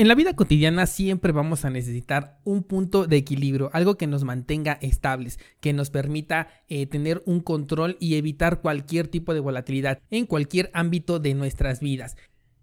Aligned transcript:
En 0.00 0.08
la 0.08 0.14
vida 0.14 0.34
cotidiana 0.34 0.86
siempre 0.86 1.30
vamos 1.30 1.66
a 1.66 1.68
necesitar 1.68 2.40
un 2.44 2.62
punto 2.62 3.06
de 3.06 3.18
equilibrio, 3.18 3.68
algo 3.74 3.98
que 3.98 4.06
nos 4.06 4.24
mantenga 4.24 4.78
estables, 4.80 5.38
que 5.60 5.74
nos 5.74 5.90
permita 5.90 6.48
eh, 6.68 6.86
tener 6.86 7.22
un 7.26 7.40
control 7.40 7.98
y 8.00 8.14
evitar 8.14 8.62
cualquier 8.62 9.08
tipo 9.08 9.34
de 9.34 9.40
volatilidad 9.40 10.00
en 10.10 10.24
cualquier 10.24 10.70
ámbito 10.72 11.18
de 11.18 11.34
nuestras 11.34 11.80
vidas. 11.80 12.16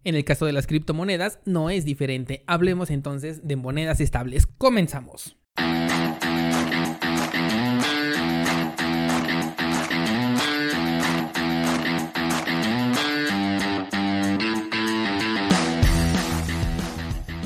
En 0.04 0.16
el 0.16 0.26
caso 0.26 0.48
de 0.48 0.54
las 0.54 0.66
criptomonedas 0.66 1.38
no 1.46 1.70
es 1.70 1.86
diferente. 1.86 2.44
Hablemos 2.48 2.90
entonces 2.90 3.48
de 3.48 3.56
monedas 3.56 4.00
estables. 4.00 4.48
Comenzamos. 4.48 5.38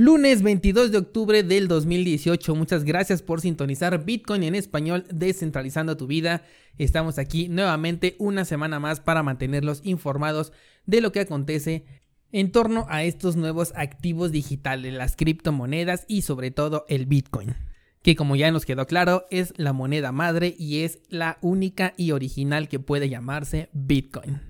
Lunes 0.00 0.42
22 0.42 0.92
de 0.92 0.98
octubre 0.98 1.42
del 1.42 1.66
2018. 1.66 2.54
Muchas 2.54 2.84
gracias 2.84 3.20
por 3.20 3.40
sintonizar 3.40 4.04
Bitcoin 4.04 4.44
en 4.44 4.54
español, 4.54 5.04
descentralizando 5.12 5.96
tu 5.96 6.06
vida. 6.06 6.44
Estamos 6.76 7.18
aquí 7.18 7.48
nuevamente 7.48 8.14
una 8.20 8.44
semana 8.44 8.78
más 8.78 9.00
para 9.00 9.24
mantenerlos 9.24 9.80
informados 9.82 10.52
de 10.86 11.00
lo 11.00 11.10
que 11.10 11.18
acontece 11.18 11.84
en 12.30 12.52
torno 12.52 12.86
a 12.88 13.02
estos 13.02 13.34
nuevos 13.34 13.72
activos 13.74 14.30
digitales, 14.30 14.94
las 14.94 15.16
criptomonedas 15.16 16.04
y 16.06 16.22
sobre 16.22 16.52
todo 16.52 16.84
el 16.88 17.06
Bitcoin 17.06 17.56
que 18.02 18.14
como 18.14 18.36
ya 18.36 18.52
nos 18.52 18.64
quedó 18.64 18.86
claro 18.86 19.26
es 19.32 19.52
la 19.56 19.72
moneda 19.72 20.12
madre 20.12 20.54
y 20.56 20.84
es 20.84 21.00
la 21.08 21.38
única 21.42 21.94
y 21.96 22.12
original 22.12 22.68
que 22.68 22.78
puede 22.78 23.08
llamarse 23.08 23.68
Bitcoin. 23.72 24.47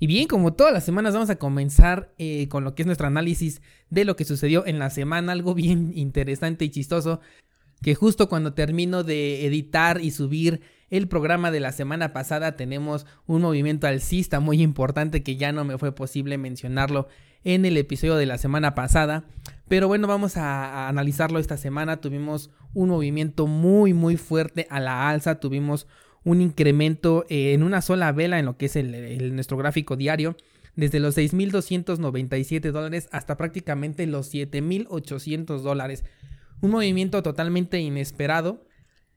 Y 0.00 0.06
bien, 0.06 0.26
como 0.26 0.54
todas 0.54 0.72
las 0.72 0.84
semanas 0.84 1.12
vamos 1.12 1.28
a 1.28 1.36
comenzar 1.36 2.14
eh, 2.16 2.48
con 2.48 2.64
lo 2.64 2.74
que 2.74 2.82
es 2.82 2.86
nuestro 2.86 3.06
análisis 3.06 3.60
de 3.90 4.06
lo 4.06 4.16
que 4.16 4.24
sucedió 4.24 4.66
en 4.66 4.78
la 4.78 4.88
semana, 4.88 5.32
algo 5.32 5.54
bien 5.54 5.92
interesante 5.96 6.64
y 6.64 6.70
chistoso, 6.70 7.20
que 7.82 7.94
justo 7.94 8.28
cuando 8.28 8.54
termino 8.54 9.04
de 9.04 9.46
editar 9.46 10.00
y 10.00 10.10
subir 10.10 10.62
el 10.88 11.06
programa 11.06 11.50
de 11.50 11.60
la 11.60 11.70
semana 11.70 12.12
pasada 12.12 12.56
tenemos 12.56 13.06
un 13.26 13.42
movimiento 13.42 13.86
alcista 13.86 14.40
muy 14.40 14.60
importante 14.62 15.22
que 15.22 15.36
ya 15.36 15.52
no 15.52 15.64
me 15.64 15.78
fue 15.78 15.94
posible 15.94 16.36
mencionarlo 16.36 17.06
en 17.44 17.64
el 17.64 17.76
episodio 17.76 18.16
de 18.16 18.26
la 18.26 18.38
semana 18.38 18.74
pasada. 18.74 19.24
Pero 19.68 19.86
bueno, 19.86 20.08
vamos 20.08 20.36
a, 20.36 20.88
analizarlo 20.88 21.38
esta 21.38 21.56
semana. 21.56 22.00
Tuvimos 22.00 22.50
un 22.74 22.88
movimiento 22.88 23.46
muy 23.46 23.92
muy 23.92 24.16
fuerte 24.16 24.66
a 24.68 24.80
la 24.80 25.08
alza. 25.08 25.40
Tuvimos 25.40 25.86
un 26.24 26.40
incremento 26.40 27.24
eh, 27.28 27.52
en 27.52 27.62
una 27.62 27.82
sola 27.82 28.12
vela 28.12 28.38
en 28.38 28.46
lo 28.46 28.56
que 28.56 28.66
es 28.66 28.76
el, 28.76 29.34
nuestro 29.34 29.56
gráfico 29.56 29.96
diario. 29.96 30.36
Desde 30.76 31.00
los 31.00 31.16
6.297 31.16 32.70
dólares 32.70 33.08
hasta 33.12 33.36
prácticamente 33.36 34.06
los 34.06 34.32
7.800 34.32 35.60
dólares. 35.60 36.04
Un 36.60 36.70
movimiento 36.70 37.22
totalmente 37.22 37.80
inesperado 37.80 38.64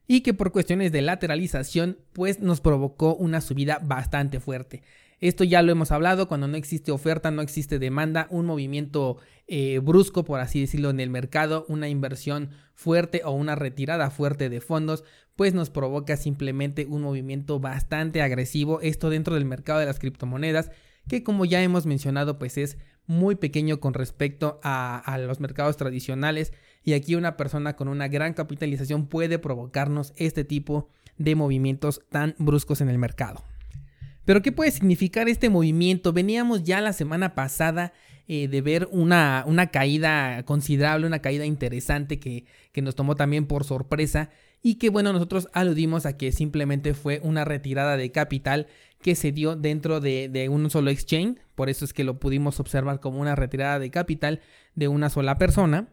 y 0.07 0.21
que 0.21 0.33
por 0.33 0.51
cuestiones 0.51 0.91
de 0.91 1.01
lateralización 1.01 1.99
pues 2.13 2.39
nos 2.39 2.59
provocó 2.59 3.15
una 3.15 3.39
subida 3.39 3.79
bastante 3.83 4.39
fuerte. 4.39 4.83
Esto 5.23 5.45
ya 5.45 5.61
lo 5.61 5.71
hemos 5.71 5.93
hablado, 5.93 6.27
cuando 6.27 6.49
no 6.49 6.57
existe 6.57 6.91
oferta, 6.91 7.31
no 7.31 7.41
existe 7.41 7.79
demanda, 7.79 8.27
un 8.29 8.45
movimiento 8.45 9.19
eh, 9.47 9.79
brusco, 9.79 10.25
por 10.25 10.41
así 10.41 10.59
decirlo, 10.59 10.89
en 10.89 10.99
el 10.99 11.09
mercado, 11.09 11.65
una 11.69 11.87
inversión 11.87 12.49
fuerte 12.73 13.21
o 13.23 13.31
una 13.31 13.55
retirada 13.55 14.09
fuerte 14.09 14.49
de 14.49 14.59
fondos, 14.59 15.05
pues 15.37 15.53
nos 15.53 15.69
provoca 15.69 16.17
simplemente 16.17 16.87
un 16.87 17.03
movimiento 17.03 17.61
bastante 17.61 18.21
agresivo, 18.21 18.81
esto 18.81 19.09
dentro 19.09 19.35
del 19.35 19.45
mercado 19.45 19.79
de 19.79 19.85
las 19.85 19.97
criptomonedas, 19.97 20.71
que 21.07 21.23
como 21.23 21.45
ya 21.45 21.63
hemos 21.63 21.85
mencionado, 21.85 22.37
pues 22.37 22.57
es 22.57 22.77
muy 23.07 23.35
pequeño 23.35 23.79
con 23.79 23.93
respecto 23.93 24.59
a, 24.61 24.97
a 24.97 25.17
los 25.19 25.39
mercados 25.39 25.77
tradicionales 25.77 26.51
y 26.83 26.95
aquí 26.95 27.15
una 27.15 27.37
persona 27.37 27.77
con 27.77 27.87
una 27.87 28.09
gran 28.09 28.33
capitalización 28.33 29.07
puede 29.07 29.39
provocarnos 29.39 30.11
este 30.17 30.43
tipo 30.43 30.89
de 31.17 31.35
movimientos 31.35 32.01
tan 32.09 32.35
bruscos 32.39 32.81
en 32.81 32.89
el 32.89 32.97
mercado. 32.97 33.45
Pero 34.25 34.41
¿qué 34.41 34.51
puede 34.51 34.71
significar 34.71 35.27
este 35.27 35.49
movimiento? 35.49 36.13
Veníamos 36.13 36.63
ya 36.63 36.81
la 36.81 36.93
semana 36.93 37.35
pasada 37.35 37.93
eh, 38.27 38.47
de 38.47 38.61
ver 38.61 38.87
una, 38.91 39.43
una, 39.47 39.67
caída 39.67 40.43
considerable, 40.43 41.05
una 41.05 41.19
caída 41.19 41.45
interesante 41.45 42.19
que, 42.19 42.45
que, 42.71 42.81
nos 42.81 42.95
tomó 42.95 43.15
también 43.15 43.47
por 43.47 43.65
sorpresa 43.65 44.29
y 44.61 44.75
que 44.75 44.89
bueno, 44.89 45.11
nosotros 45.11 45.49
aludimos 45.51 46.05
a 46.05 46.15
que 46.15 46.31
simplemente 46.31 46.93
fue 46.93 47.19
una 47.21 47.43
retirada 47.43 47.97
de 47.97 48.11
capital 48.11 48.67
que 49.01 49.15
se 49.15 49.33
dio 49.33 49.57
dentro 49.57 49.99
de, 49.99 50.29
de 50.29 50.47
un 50.47 50.69
solo 50.69 50.89
exchange, 50.89 51.37
por 51.53 51.69
eso 51.69 51.83
es 51.83 51.91
que 51.91 52.05
lo 52.05 52.17
pudimos 52.17 52.61
observar 52.61 53.01
como 53.01 53.19
una 53.19 53.35
retirada 53.35 53.77
de 53.77 53.91
capital 53.91 54.39
de 54.73 54.87
una 54.87 55.09
sola 55.09 55.37
persona. 55.37 55.89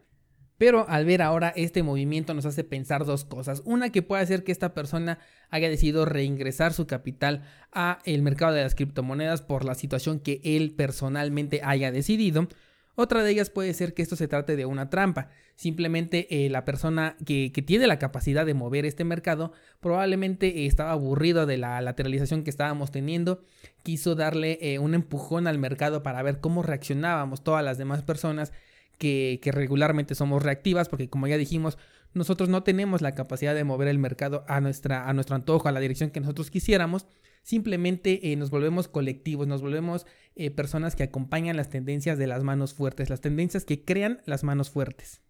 Pero 0.61 0.87
al 0.87 1.05
ver 1.05 1.23
ahora 1.23 1.51
este 1.55 1.81
movimiento 1.81 2.35
nos 2.35 2.45
hace 2.45 2.63
pensar 2.63 3.03
dos 3.03 3.25
cosas. 3.25 3.63
Una 3.65 3.91
que 3.91 4.03
puede 4.03 4.21
hacer 4.21 4.43
que 4.43 4.51
esta 4.51 4.75
persona 4.75 5.17
haya 5.49 5.67
decidido 5.69 6.05
reingresar 6.05 6.71
su 6.71 6.85
capital 6.85 7.41
a 7.71 7.97
el 8.05 8.21
mercado 8.21 8.53
de 8.53 8.61
las 8.61 8.75
criptomonedas 8.75 9.41
por 9.41 9.65
la 9.65 9.73
situación 9.73 10.19
que 10.19 10.39
él 10.43 10.75
personalmente 10.77 11.61
haya 11.63 11.91
decidido. 11.91 12.47
Otra 12.93 13.23
de 13.23 13.31
ellas 13.31 13.49
puede 13.49 13.73
ser 13.73 13.95
que 13.95 14.03
esto 14.03 14.15
se 14.15 14.27
trate 14.27 14.55
de 14.55 14.67
una 14.67 14.91
trampa. 14.91 15.29
Simplemente 15.55 16.45
eh, 16.45 16.49
la 16.51 16.63
persona 16.63 17.17
que, 17.25 17.49
tiene 17.65 17.87
la 17.87 17.97
capacidad 17.97 18.45
de 18.45 18.53
mover 18.53 18.85
este 18.85 19.03
mercado 19.03 19.53
probablemente 19.79 20.67
estaba 20.67 20.91
aburrido 20.91 21.47
de 21.47 21.57
la 21.57 21.81
lateralización 21.81 22.43
que 22.43 22.51
estábamos 22.51 22.91
teniendo. 22.91 23.41
Quiso 23.81 24.13
darle 24.13 24.59
eh, 24.61 24.77
un 24.77 24.93
empujón 24.93 25.47
al 25.47 25.57
mercado 25.57 26.03
para 26.03 26.21
ver 26.21 26.39
cómo 26.39 26.61
reaccionábamos 26.61 27.43
todas 27.43 27.65
las 27.65 27.79
demás 27.79 28.03
personas 28.03 28.53
que, 29.01 29.51
regularmente 29.51 30.13
somos 30.13 30.43
reactivas, 30.43 30.87
porque 30.87 31.09
como 31.09 31.27
ya 31.27 31.37
dijimos, 31.37 31.77
nosotros 32.13 32.49
no 32.49 32.61
tenemos 32.61 33.01
la 33.01 33.15
capacidad 33.15 33.55
de 33.55 33.63
mover 33.63 33.87
el 33.87 33.97
mercado 33.97 34.45
a, 34.47 34.61
nuestra, 34.61 35.09
a 35.09 35.13
nuestro 35.13 35.35
antojo, 35.35 35.67
a 35.67 35.71
la 35.71 35.79
dirección 35.79 36.11
que 36.11 36.19
nosotros 36.19 36.51
quisiéramos. 36.51 37.07
Simplemente 37.41 38.31
eh, 38.31 38.35
nos 38.35 38.51
volvemos 38.51 38.87
colectivos, 38.87 39.47
nos 39.47 39.63
volvemos 39.63 40.05
eh, 40.35 40.51
personas 40.51 40.95
que 40.95 41.01
acompañan 41.01 41.57
las 41.57 41.71
tendencias 41.71 42.19
de 42.19 42.27
las 42.27 42.43
manos 42.43 42.75
fuertes, 42.75 43.09
las 43.09 43.21
tendencias 43.21 43.65
que 43.65 43.83
crean 43.83 44.21
las 44.25 44.43
manos 44.43 44.69
fuertes. 44.69 45.21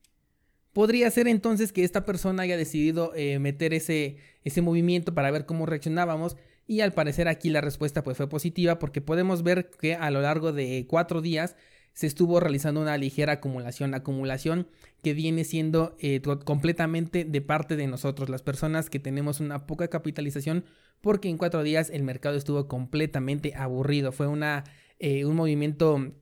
Podría 0.73 1.09
ser 1.09 1.29
entonces 1.29 1.71
que 1.71 1.85
esta 1.85 2.03
persona 2.03 2.43
haya 2.43 2.57
decidido 2.57 3.13
eh, 3.15 3.39
meter 3.39 3.73
ese, 3.73 4.17
ese 4.43 4.61
movimiento 4.61 5.13
para 5.13 5.31
ver 5.31 5.45
cómo 5.45 5.65
reaccionábamos 5.65 6.35
y 6.67 6.81
al 6.81 6.91
parecer 6.91 7.29
aquí 7.29 7.49
la 7.49 7.61
respuesta 7.61 8.03
pues 8.03 8.17
fue 8.17 8.27
positiva 8.27 8.79
porque 8.79 9.01
podemos 9.01 9.43
ver 9.43 9.69
que 9.69 9.95
a 9.95 10.11
lo 10.11 10.21
largo 10.21 10.51
de 10.51 10.85
cuatro 10.89 11.21
días 11.21 11.55
se 11.93 12.07
estuvo 12.07 12.39
realizando 12.39 12.81
una 12.81 12.97
ligera 12.97 13.33
acumulación, 13.33 13.93
acumulación 13.93 14.67
que 15.03 15.13
viene 15.13 15.43
siendo 15.43 15.95
eh, 15.99 16.21
completamente 16.45 17.25
de 17.25 17.41
parte 17.41 17.75
de 17.75 17.87
nosotros, 17.87 18.29
las 18.29 18.41
personas 18.41 18.89
que 18.89 18.99
tenemos 18.99 19.39
una 19.39 19.65
poca 19.65 19.87
capitalización, 19.89 20.65
porque 21.01 21.29
en 21.29 21.37
cuatro 21.37 21.63
días 21.63 21.89
el 21.89 22.03
mercado 22.03 22.37
estuvo 22.37 22.67
completamente 22.67 23.53
aburrido, 23.55 24.11
fue 24.11 24.27
una, 24.27 24.63
eh, 24.99 25.25
un 25.25 25.35
movimiento 25.35 26.13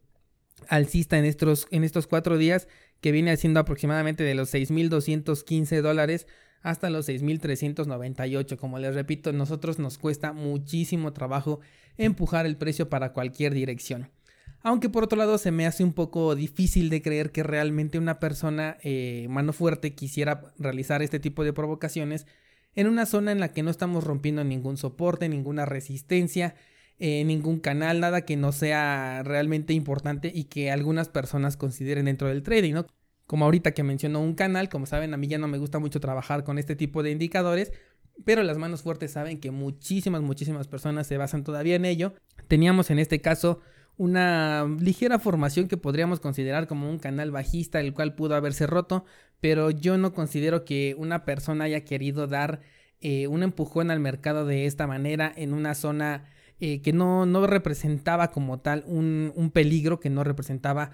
alcista 0.68 1.18
en 1.18 1.25
estos, 1.25 1.68
en 1.71 1.83
estos 1.83 2.07
cuatro 2.07 2.38
días 2.38 2.68
que 3.01 3.12
viene 3.12 3.31
haciendo 3.31 3.60
aproximadamente 3.60 4.24
de 4.24 4.36
los 4.36 4.54
6.215 4.54 5.81
dólares 5.81 6.27
hasta 6.62 6.89
los 6.89 7.07
6.398. 7.07 8.57
Como 8.57 8.80
les 8.80 8.95
repito, 8.95 9.31
nosotros 9.31 9.80
nos 9.80 9.98
cuesta 9.98 10.33
muchísimo 10.33 11.13
trabajo 11.13 11.60
empujar 11.98 12.45
el 12.45 12.57
precio 12.57 12.89
para 12.89 13.13
cualquier 13.13 13.54
dirección. 13.54 14.10
Aunque 14.62 14.90
por 14.90 15.04
otro 15.04 15.18
lado 15.18 15.38
se 15.38 15.52
me 15.52 15.66
hace 15.66 15.84
un 15.84 15.94
poco 15.94 16.36
difícil 16.36 16.90
de 16.90 17.02
creer 17.02 17.32
que 17.32 17.44
realmente 17.44 17.98
una 17.98 18.20
persona 18.20 18.78
eh, 18.84 19.28
mano 19.30 19.54
fuerte 19.54 19.96
quisiera 19.96 20.54
realizar 20.58 21.02
este 21.02 21.20
tipo 21.20 21.44
de 21.44 21.54
provocaciones 21.54 22.28
en 22.76 22.88
una 22.88 23.06
zona 23.06 23.32
en 23.32 23.40
la 23.40 23.54
que 23.54 23.64
no 23.64 23.72
estamos 23.72 24.04
rompiendo 24.04 24.44
ningún 24.44 24.78
soporte, 24.78 25.30
ninguna 25.30 25.66
resistencia, 25.66 26.56
eh, 27.00 27.24
ningún 27.24 27.60
canal, 27.60 28.02
nada 28.02 28.26
que 28.26 28.36
no 28.36 28.52
sea 28.52 29.24
realmente 29.24 29.74
importante 29.74 30.32
y 30.34 30.46
que 30.46 30.72
algunas 30.72 31.08
personas 31.08 31.56
consideren 31.56 32.06
dentro 32.06 32.28
del 32.28 32.44
trading, 32.44 32.74
¿no? 32.74 32.86
Como 33.26 33.46
ahorita 33.46 33.72
que 33.72 33.84
menciono 33.84 34.20
un 34.20 34.34
canal, 34.34 34.70
como 34.70 34.86
saben, 34.86 35.14
a 35.14 35.18
mí 35.18 35.28
ya 35.28 35.38
no 35.38 35.48
me 35.48 35.58
gusta 35.58 35.80
mucho 35.80 36.00
trabajar 36.00 36.44
con 36.44 36.58
este 36.58 36.76
tipo 36.76 37.02
de 37.02 37.12
indicadores, 37.12 37.72
pero 38.26 38.44
las 38.44 38.58
manos 38.58 38.82
fuertes 38.82 39.12
saben 39.12 39.40
que 39.40 39.52
muchísimas, 39.52 40.22
muchísimas 40.22 40.68
personas 40.68 41.08
se 41.08 41.18
basan 41.18 41.44
todavía 41.44 41.76
en 41.76 41.86
ello. 41.86 42.14
Teníamos 42.48 42.90
en 42.90 43.00
este 43.00 43.22
caso 43.22 43.62
una 44.00 44.66
ligera 44.80 45.19
formación 45.19 45.68
que 45.68 45.75
podríamos 45.75 46.22
considerar 46.22 46.68
como 46.68 46.90
un 46.90 47.00
canal 47.00 47.31
bajista, 47.31 47.81
el 47.81 47.94
cual 47.94 48.16
pudo 48.16 48.34
haberse 48.36 48.66
roto, 48.66 49.04
pero 49.42 49.72
yo 49.72 49.98
no 49.98 50.13
considero 50.13 50.63
que 50.63 50.96
una 50.98 51.25
persona 51.25 51.66
haya 51.66 51.84
querido 51.84 52.25
dar 52.25 52.62
eh, 53.01 53.28
un 53.28 53.44
empujón 53.44 53.92
al 53.92 54.00
mercado 54.00 54.46
de 54.46 54.66
esta 54.68 54.88
manera 54.88 55.34
en 55.36 55.54
una 55.54 55.75
zona 55.75 56.24
eh, 56.62 56.81
que 56.81 56.94
no, 56.94 57.25
no, 57.25 57.46
representaba 57.46 58.31
como 58.31 58.62
tal 58.62 58.86
un, 58.88 59.34
un 59.36 59.51
peligro, 59.51 60.00
que 60.00 60.10
no 60.10 60.24
representaba 60.24 60.92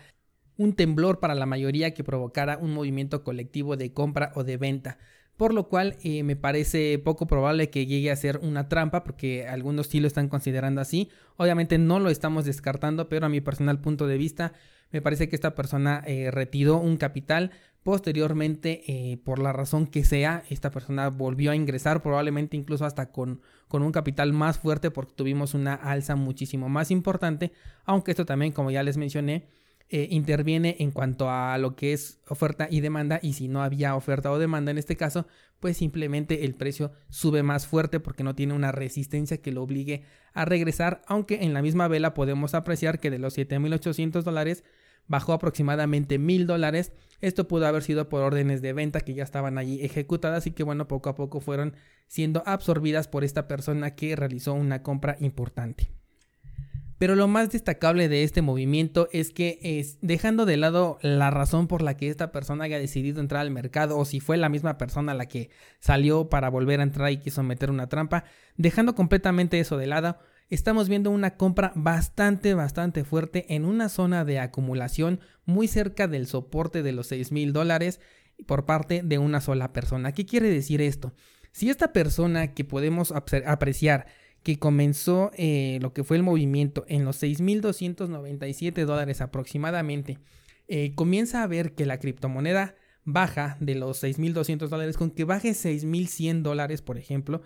un 0.57 0.73
temblor 0.73 1.19
para 1.19 1.35
la 1.35 1.45
mayoría 1.45 1.93
que 1.93 2.03
provocara 2.03 2.57
un 2.57 2.73
movimiento 2.73 3.23
colectivo 3.23 3.77
de 3.77 3.93
compra 3.93 4.31
o 4.33 4.43
de 4.43 4.57
venta 4.57 4.97
por 5.37 5.53
lo 5.53 5.67
cual 5.67 5.97
eh, 6.03 6.23
me 6.23 6.35
parece 6.35 6.97
poco 6.99 7.27
probable 7.27 7.69
que 7.69 7.85
llegue 7.85 8.11
a 8.11 8.15
ser 8.15 8.39
una 8.41 8.69
trampa 8.69 9.03
porque 9.03 9.47
algunos 9.47 9.87
sí 9.87 9.99
lo 9.99 10.07
están 10.07 10.29
considerando 10.29 10.81
así. 10.81 11.09
Obviamente 11.35 11.77
no 11.77 11.99
lo 11.99 12.09
estamos 12.09 12.45
descartando, 12.45 13.09
pero 13.09 13.25
a 13.25 13.29
mi 13.29 13.41
personal 13.41 13.79
punto 13.79 14.07
de 14.07 14.17
vista 14.17 14.53
me 14.91 15.01
parece 15.01 15.27
que 15.27 15.35
esta 15.35 15.55
persona 15.55 16.03
eh, 16.05 16.31
retiró 16.31 16.77
un 16.77 16.97
capital. 16.97 17.51
Posteriormente, 17.83 18.81
eh, 18.87 19.17
por 19.17 19.37
la 19.39 19.53
razón 19.53 19.85
que 19.85 20.03
sea, 20.05 20.43
esta 20.49 20.71
persona 20.71 21.09
volvió 21.09 21.51
a 21.51 21.55
ingresar, 21.55 22.01
probablemente 22.01 22.57
incluso 22.57 22.85
hasta 22.85 23.11
con, 23.11 23.41
con 23.67 23.83
un 23.83 23.91
capital 23.91 24.33
más 24.33 24.57
fuerte 24.57 24.89
porque 24.89 25.13
tuvimos 25.13 25.53
una 25.53 25.75
alza 25.75 26.15
muchísimo 26.15 26.67
más 26.67 26.89
importante, 26.89 27.51
aunque 27.83 28.11
esto 28.11 28.25
también, 28.25 28.53
como 28.53 28.71
ya 28.71 28.81
les 28.81 28.97
mencioné, 28.97 29.47
eh, 29.89 30.07
interviene 30.09 30.77
en 30.79 30.89
cuanto 30.91 31.29
a 31.29 31.57
lo 31.59 31.75
que 31.75 31.93
es 31.93 32.19
oferta 32.27 32.67
y 32.71 32.81
demanda 32.81 33.19
y 33.21 33.33
si 33.33 33.47
no 33.47 33.61
había 33.61 33.95
oferta 33.95 34.31
o 34.31 34.39
demanda 34.39 34.71
en 34.71 34.79
este 34.79 34.95
caso, 34.95 35.27
pues 35.59 35.77
simplemente 35.77 36.43
el 36.43 36.55
precio 36.55 36.91
sube 37.09 37.43
más 37.43 37.67
fuerte 37.67 37.99
porque 37.99 38.23
no 38.23 38.33
tiene 38.33 38.53
una 38.53 38.71
resistencia 38.71 39.41
que 39.41 39.51
lo 39.51 39.61
obligue 39.61 40.03
a 40.33 40.43
regresar, 40.45 41.03
aunque 41.07 41.43
en 41.43 41.53
la 41.53 41.61
misma 41.61 41.87
vela 41.87 42.13
podemos 42.13 42.55
apreciar 42.55 42.99
que 42.99 43.11
de 43.11 43.19
los 43.19 43.37
7.800 43.37 44.23
dólares 44.23 44.63
bajó 45.07 45.33
aproximadamente 45.33 46.19
1.000 46.19 46.45
dólares. 46.45 46.91
Esto 47.21 47.47
pudo 47.47 47.67
haber 47.67 47.83
sido 47.83 48.09
por 48.09 48.21
órdenes 48.21 48.61
de 48.61 48.73
venta 48.73 49.01
que 49.01 49.13
ya 49.13 49.23
estaban 49.23 49.57
allí 49.57 49.83
ejecutadas 49.83 50.47
y 50.47 50.51
que 50.51 50.63
bueno, 50.63 50.87
poco 50.87 51.09
a 51.09 51.15
poco 51.15 51.39
fueron 51.41 51.75
siendo 52.07 52.43
absorbidas 52.45 53.07
por 53.07 53.23
esta 53.23 53.47
persona 53.47 53.95
que 53.95 54.15
realizó 54.15 54.53
una 54.53 54.83
compra 54.83 55.15
importante. 55.19 55.91
Pero 56.97 57.15
lo 57.15 57.27
más 57.27 57.49
destacable 57.51 58.07
de 58.07 58.23
este 58.23 58.41
movimiento 58.41 59.09
es 59.11 59.31
que 59.31 59.59
es, 59.61 59.97
dejando 60.01 60.45
de 60.45 60.55
lado 60.55 60.97
la 61.01 61.29
razón 61.29 61.67
por 61.67 61.81
la 61.81 61.97
que 61.97 62.09
esta 62.09 62.31
persona 62.31 62.63
haya 62.63 62.79
decidido 62.79 63.19
entrar 63.19 63.41
al 63.41 63.51
mercado 63.51 63.97
o 63.97 64.05
si 64.05 64.21
fue 64.21 64.37
la 64.37 64.47
misma 64.47 64.77
persona 64.77 65.13
la 65.13 65.25
que 65.25 65.49
salió 65.79 66.29
para 66.29 66.49
volver 66.49 66.79
a 66.79 66.83
entrar 66.83 67.11
y 67.11 67.17
quiso 67.17 67.43
meter 67.43 67.69
una 67.69 67.87
trampa, 67.87 68.23
dejando 68.55 68.95
completamente 68.95 69.59
eso 69.59 69.77
de 69.77 69.87
lado, 69.87 70.17
estamos 70.49 70.87
viendo 70.87 71.11
una 71.11 71.35
compra 71.35 71.73
bastante, 71.75 72.53
bastante 72.53 73.03
fuerte 73.03 73.53
en 73.53 73.65
una 73.65 73.89
zona 73.89 74.23
de 74.23 74.39
acumulación 74.39 75.19
muy 75.45 75.67
cerca 75.67 76.07
del 76.07 76.27
soporte 76.27 76.81
de 76.81 76.93
los 76.93 77.07
6 77.07 77.33
mil 77.33 77.51
dólares 77.51 77.99
por 78.47 78.65
parte 78.65 79.01
de 79.03 79.17
una 79.17 79.41
sola 79.41 79.73
persona. 79.73 80.13
¿Qué 80.13 80.25
quiere 80.25 80.49
decir 80.49 80.81
esto? 80.81 81.13
Si 81.51 81.69
esta 81.69 81.93
persona 81.93 82.53
que 82.53 82.65
podemos 82.65 83.11
apreciar 83.11 84.07
que 84.45 84.59
comenzó 84.59 85.31
eh, 85.33 85.79
lo 85.81 85.91
que 85.91 86.03
fue 86.03 86.17
el 86.17 86.23
movimiento 86.23 86.85
en 86.87 87.03
los 87.03 87.23
6.297 87.23 88.85
dólares 88.85 89.19
aproximadamente, 89.21 90.19
eh, 90.67 90.93
comienza 90.93 91.41
a 91.41 91.47
ver 91.47 91.73
que 91.73 91.87
la 91.87 91.97
criptomoneda 91.97 92.75
baja 93.05 93.57
de 93.59 93.73
los 93.73 94.03
6.200 94.03 94.67
dólares 94.67 94.97
con 94.97 95.09
que 95.09 95.23
baje 95.23 95.49
6.100 95.49 96.43
dólares, 96.43 96.83
por 96.83 96.99
ejemplo. 96.99 97.41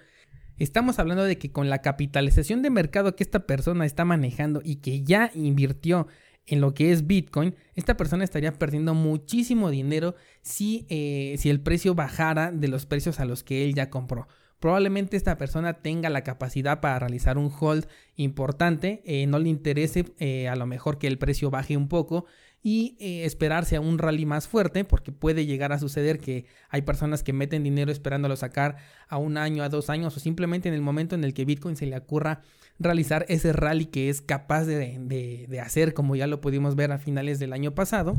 Estamos 0.57 1.00
hablando 1.00 1.24
de 1.24 1.38
que 1.38 1.54
con 1.54 1.69
la 1.69 1.81
capitalización 1.81 2.62
de 2.62 2.69
mercado 2.69 3.16
que 3.16 3.24
esta 3.24 3.46
persona 3.48 3.86
está 3.86 4.04
manejando 4.04 4.62
y 4.62 4.81
que 4.81 5.01
ya 5.01 5.31
invirtió 5.34 6.07
en 6.48 6.60
lo 6.60 6.74
que 6.74 6.92
es 6.92 7.07
Bitcoin, 7.07 7.56
esta 7.75 7.96
persona 7.96 8.25
estaría 8.25 8.51
perdiendo 8.51 8.94
muchísimo 8.94 9.72
dinero 9.72 10.16
si, 10.42 10.86
eh, 10.90 11.36
si 11.38 11.50
el 11.50 11.62
precio 11.62 11.96
bajara 11.96 12.51
de 12.51 12.68
los 12.68 12.86
precios 12.86 13.22
a 13.22 13.25
los 13.25 13.46
que 13.46 13.63
él 13.63 13.74
ya 13.74 13.90
compró 13.90 14.28
probablemente 14.59 15.17
esta 15.17 15.38
persona 15.38 15.73
tenga 15.73 16.09
la 16.09 16.23
capacidad 16.23 16.81
para 16.81 17.00
realizar 17.00 17.38
un 17.38 17.51
hold 17.59 17.88
importante, 18.15 19.01
eh, 19.06 19.25
no 19.25 19.39
le 19.39 19.50
interese 19.50 20.06
eh, 20.19 20.47
a 20.47 20.56
lo 20.56 20.65
mejor 20.65 20.97
que 20.97 21.07
el 21.07 21.17
precio 21.17 21.50
baje 21.50 21.77
un 21.77 21.88
poco 21.88 22.25
y 22.61 22.97
eh, 23.00 23.23
esperarse 23.23 23.77
a 23.77 23.81
un 23.81 23.97
rally 23.97 24.25
más 24.25 24.50
fuerte 24.50 24.83
porque 24.83 25.13
puede 25.13 25.45
llegar 25.45 25.71
a 25.71 25.79
suceder 25.79 26.19
que 26.19 26.45
hay 26.69 26.81
personas 26.81 27.23
que 27.23 27.31
meten 27.31 27.63
dinero 27.63 27.91
esperándolo 27.91 28.35
sacar 28.35 28.75
a 29.07 29.17
un 29.17 29.38
año, 29.38 29.63
a 29.63 29.69
dos 29.69 29.89
años 29.89 30.17
o 30.17 30.19
simplemente 30.19 30.67
en 30.67 30.75
el 30.75 30.81
momento 30.81 31.15
en 31.15 31.23
el 31.23 31.33
que 31.33 31.45
Bitcoin 31.45 31.77
se 31.77 31.85
le 31.85 31.97
ocurra 31.97 32.41
realizar 32.77 33.25
ese 33.29 33.53
rally 33.53 33.85
que 33.85 34.09
es 34.09 34.21
capaz 34.21 34.65
de 34.65 35.62
hacer 35.63 35.94
como 35.94 36.17
ya 36.17 36.27
lo 36.27 36.41
pudimos 36.41 36.75
ver 36.75 36.91
a 36.91 37.00
finales 37.00 37.39
del 37.39 37.53
año 37.53 37.73
pasado 37.73 38.17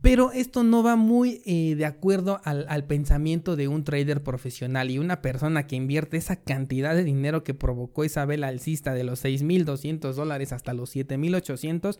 pero 0.00 0.30
esto 0.30 0.62
no 0.62 0.82
va 0.82 0.94
muy 0.94 1.42
eh, 1.44 1.74
de 1.74 1.84
acuerdo 1.84 2.40
al, 2.44 2.84
pensamiento 2.84 3.56
de 3.56 3.66
un 3.66 3.82
trader 3.82 4.22
profesional 4.22 4.90
y 4.90 4.98
una 4.98 5.22
persona 5.22 5.66
que 5.66 5.74
invierte 5.74 6.16
esa 6.16 6.36
cantidad 6.36 6.94
de 6.94 7.02
dinero 7.02 7.42
que 7.42 7.54
provocó 7.54 8.04
esa 8.04 8.24
vela 8.24 8.46
alcista 8.46 8.94
de 8.94 9.02
los 9.02 9.24
6.200 9.24 10.12
dólares 10.12 10.52
hasta 10.52 10.72
los 10.72 10.94
7.800, 10.94 11.98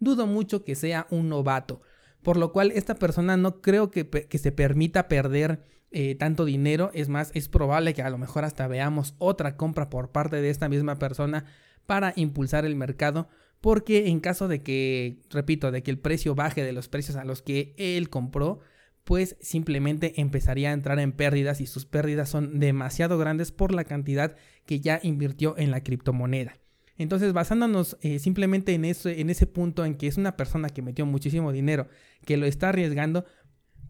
dudo 0.00 0.26
mucho 0.26 0.64
que 0.64 0.74
sea 0.74 1.06
un 1.10 1.28
novato. 1.28 1.82
Por 2.22 2.36
lo 2.36 2.50
cual 2.50 2.72
esta 2.72 2.96
persona 2.96 3.36
no 3.36 3.60
creo 3.60 3.90
que, 3.92 4.26
se 4.36 4.50
permita 4.50 5.06
perder 5.06 5.62
eh, 5.92 6.16
tanto 6.16 6.44
dinero. 6.44 6.90
Es 6.92 7.08
más, 7.08 7.30
es 7.34 7.48
probable 7.48 7.94
que 7.94 8.02
a 8.02 8.10
lo 8.10 8.18
mejor 8.18 8.44
hasta 8.44 8.66
veamos 8.66 9.14
otra 9.18 9.56
compra 9.56 9.88
por 9.88 10.10
parte 10.10 10.42
de 10.42 10.50
esta 10.50 10.68
misma 10.68 10.98
persona 10.98 11.44
para 11.86 12.12
impulsar 12.16 12.64
el 12.64 12.74
mercado 12.74 13.28
porque 13.60 14.08
en 14.08 14.20
caso 14.20 14.48
de 14.48 14.62
que, 14.62 15.18
repito, 15.30 15.70
de 15.70 15.82
que 15.82 15.90
el 15.90 15.98
precio 15.98 16.34
baje 16.34 16.62
de 16.62 16.72
los 16.72 16.88
precios 16.88 17.16
a 17.16 17.24
los 17.24 17.42
que 17.42 17.74
él 17.76 18.10
compró, 18.10 18.60
pues 19.04 19.36
simplemente 19.40 20.20
empezaría 20.20 20.70
a 20.70 20.72
entrar 20.72 20.98
en 20.98 21.12
pérdidas 21.12 21.60
y 21.60 21.66
sus 21.66 21.86
pérdidas 21.86 22.28
son 22.28 22.58
demasiado 22.58 23.18
grandes 23.18 23.52
por 23.52 23.72
la 23.72 23.84
cantidad 23.84 24.34
que 24.66 24.80
ya 24.80 24.98
invirtió 25.02 25.56
en 25.58 25.70
la 25.70 25.82
criptomoneda. 25.82 26.58
Entonces, 26.98 27.32
basándonos 27.32 27.98
eh, 28.00 28.18
simplemente 28.18 28.74
en, 28.74 28.84
eso, 28.84 29.08
en 29.08 29.30
ese 29.30 29.46
punto 29.46 29.84
en 29.84 29.96
que 29.96 30.06
es 30.06 30.16
una 30.16 30.36
persona 30.36 30.70
que 30.70 30.82
metió 30.82 31.06
muchísimo 31.06 31.52
dinero, 31.52 31.88
que 32.24 32.36
lo 32.36 32.46
está 32.46 32.70
arriesgando, 32.70 33.26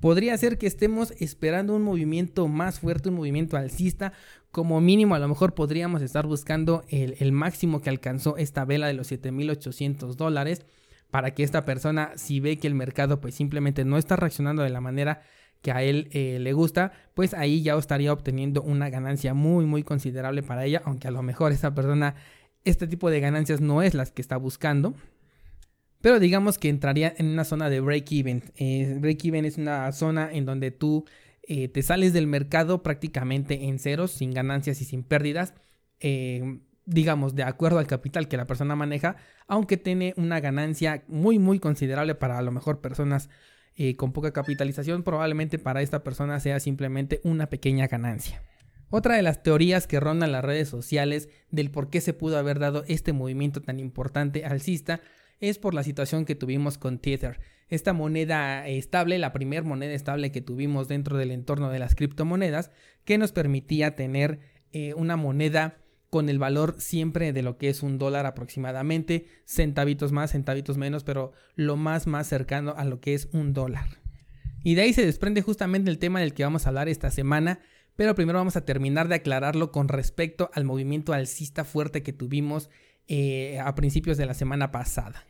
podría 0.00 0.36
ser 0.38 0.58
que 0.58 0.66
estemos 0.66 1.12
esperando 1.18 1.74
un 1.74 1.82
movimiento 1.82 2.48
más 2.48 2.80
fuerte, 2.80 3.08
un 3.08 3.16
movimiento 3.16 3.56
alcista, 3.56 4.12
como 4.50 4.80
mínimo 4.80 5.14
a 5.14 5.18
lo 5.18 5.28
mejor 5.28 5.54
podríamos 5.54 6.02
estar 6.02 6.26
buscando 6.26 6.84
el, 6.88 7.32
máximo 7.32 7.82
que 7.82 7.90
alcanzó 7.90 8.36
esta 8.36 8.64
vela 8.64 8.86
de 8.86 8.94
los 8.94 9.12
7.800 9.12 10.14
dólares 10.14 10.64
para 11.10 11.32
que 11.32 11.42
esta 11.42 11.64
persona 11.64 12.12
si 12.16 12.40
ve 12.40 12.56
que 12.58 12.66
el 12.66 12.74
mercado 12.74 13.20
pues 13.20 13.34
simplemente 13.34 13.84
no 13.84 13.98
está 13.98 14.16
reaccionando 14.16 14.62
de 14.62 14.70
la 14.70 14.80
manera 14.80 15.22
que 15.60 15.72
a 15.72 15.82
él 15.82 16.08
eh, 16.12 16.38
le 16.40 16.52
gusta, 16.52 16.92
pues 17.14 17.34
ahí 17.34 17.62
ya 17.62 17.76
estaría 17.76 18.12
obteniendo 18.12 18.62
una 18.62 18.88
ganancia 18.88 19.34
muy 19.34 19.66
muy 19.66 19.82
considerable 19.82 20.42
para 20.42 20.64
ella, 20.64 20.80
aunque 20.84 21.08
a 21.08 21.10
lo 21.10 21.22
mejor 21.22 21.52
esta 21.52 21.74
persona 21.74 22.14
este 22.64 22.86
tipo 22.86 23.10
de 23.10 23.20
ganancias 23.20 23.60
no 23.60 23.82
es 23.82 23.94
las 23.94 24.10
que 24.10 24.22
está 24.22 24.36
buscando. 24.36 24.94
Pero 26.06 26.20
digamos 26.20 26.56
que 26.56 26.68
entraría 26.68 27.12
en 27.18 27.26
una 27.26 27.42
zona 27.42 27.68
de 27.68 27.80
break-even. 27.80 28.44
Eh, 28.54 28.96
break-even 29.00 29.44
es 29.44 29.58
una 29.58 29.90
zona 29.90 30.30
en 30.32 30.44
donde 30.44 30.70
tú 30.70 31.04
eh, 31.42 31.66
te 31.66 31.82
sales 31.82 32.12
del 32.12 32.28
mercado 32.28 32.84
prácticamente 32.84 33.64
en 33.64 33.80
ceros, 33.80 34.12
sin 34.12 34.30
ganancias 34.30 34.80
y 34.80 34.84
sin 34.84 35.02
pérdidas, 35.02 35.54
eh, 35.98 36.60
digamos, 36.84 37.34
de 37.34 37.42
acuerdo 37.42 37.80
al 37.80 37.88
capital 37.88 38.28
que 38.28 38.36
la 38.36 38.46
persona 38.46 38.76
maneja, 38.76 39.16
aunque 39.48 39.78
tiene 39.78 40.14
una 40.16 40.38
ganancia 40.38 41.02
muy, 41.08 41.40
muy 41.40 41.58
considerable 41.58 42.14
para 42.14 42.38
a 42.38 42.42
lo 42.42 42.52
mejor 42.52 42.80
personas 42.80 43.28
con 43.96 44.12
poca 44.12 44.32
capitalización, 44.32 45.02
probablemente 45.02 45.58
para 45.58 45.82
esta 45.82 46.04
persona 46.04 46.38
sea 46.38 46.60
simplemente 46.60 47.20
una 47.24 47.48
pequeña 47.48 47.88
ganancia. 47.88 48.44
Otra 48.90 49.16
de 49.16 49.22
las 49.22 49.42
teorías 49.42 49.88
que 49.88 49.98
rondan 49.98 50.30
las 50.30 50.44
redes 50.44 50.68
sociales 50.68 51.28
del 51.50 51.72
por 51.72 51.90
qué 51.90 52.00
se 52.00 52.14
pudo 52.14 52.38
haber 52.38 52.60
dado 52.60 52.84
este 52.86 53.12
movimiento 53.12 53.60
tan 53.60 53.80
importante 53.80 54.44
alcista 54.44 55.00
es 55.40 55.58
por 55.58 55.74
la 55.74 55.82
situación 55.82 56.24
que 56.24 56.34
tuvimos 56.34 56.78
con 56.78 56.98
Tether. 56.98 57.40
Esta 57.68 57.92
moneda 57.92 58.66
estable, 58.68 59.18
la 59.18 59.32
primera 59.32 59.62
moneda 59.62 59.92
estable 59.92 60.30
que 60.30 60.40
tuvimos 60.40 60.88
dentro 60.88 61.16
del 61.16 61.30
entorno 61.30 61.70
de 61.70 61.78
las 61.78 61.94
criptomonedas, 61.94 62.70
que 63.04 63.18
nos 63.18 63.32
permitía 63.32 63.96
tener 63.96 64.40
eh, 64.72 64.94
una 64.94 65.16
moneda 65.16 65.78
con 66.10 66.28
el 66.28 66.38
valor 66.38 66.76
siempre 66.78 67.32
de 67.32 67.42
lo 67.42 67.58
que 67.58 67.68
es 67.68 67.82
un 67.82 67.98
dólar 67.98 68.26
aproximadamente, 68.26 69.26
centavitos 69.44 70.12
más, 70.12 70.30
centavitos 70.32 70.78
menos, 70.78 71.04
pero 71.04 71.32
lo 71.56 71.76
más 71.76 72.06
más 72.06 72.28
cercano 72.28 72.74
a 72.76 72.84
lo 72.84 73.00
que 73.00 73.14
es 73.14 73.28
un 73.32 73.52
dólar. 73.52 73.86
Y 74.62 74.74
de 74.74 74.82
ahí 74.82 74.92
se 74.92 75.04
desprende 75.04 75.42
justamente 75.42 75.90
el 75.90 75.98
tema 75.98 76.20
del 76.20 76.34
que 76.34 76.44
vamos 76.44 76.66
a 76.66 76.70
hablar 76.70 76.88
esta 76.88 77.10
semana, 77.10 77.60
pero 77.96 78.14
primero 78.14 78.38
vamos 78.38 78.56
a 78.56 78.64
terminar 78.64 79.08
de 79.08 79.16
aclararlo 79.16 79.72
con 79.72 79.88
respecto 79.88 80.50
al 80.54 80.64
movimiento 80.64 81.12
alcista 81.12 81.64
fuerte 81.64 82.02
que 82.02 82.12
tuvimos 82.12 82.70
eh, 83.08 83.58
a 83.58 83.74
principios 83.74 84.16
de 84.16 84.26
la 84.26 84.34
semana 84.34 84.70
pasada. 84.70 85.24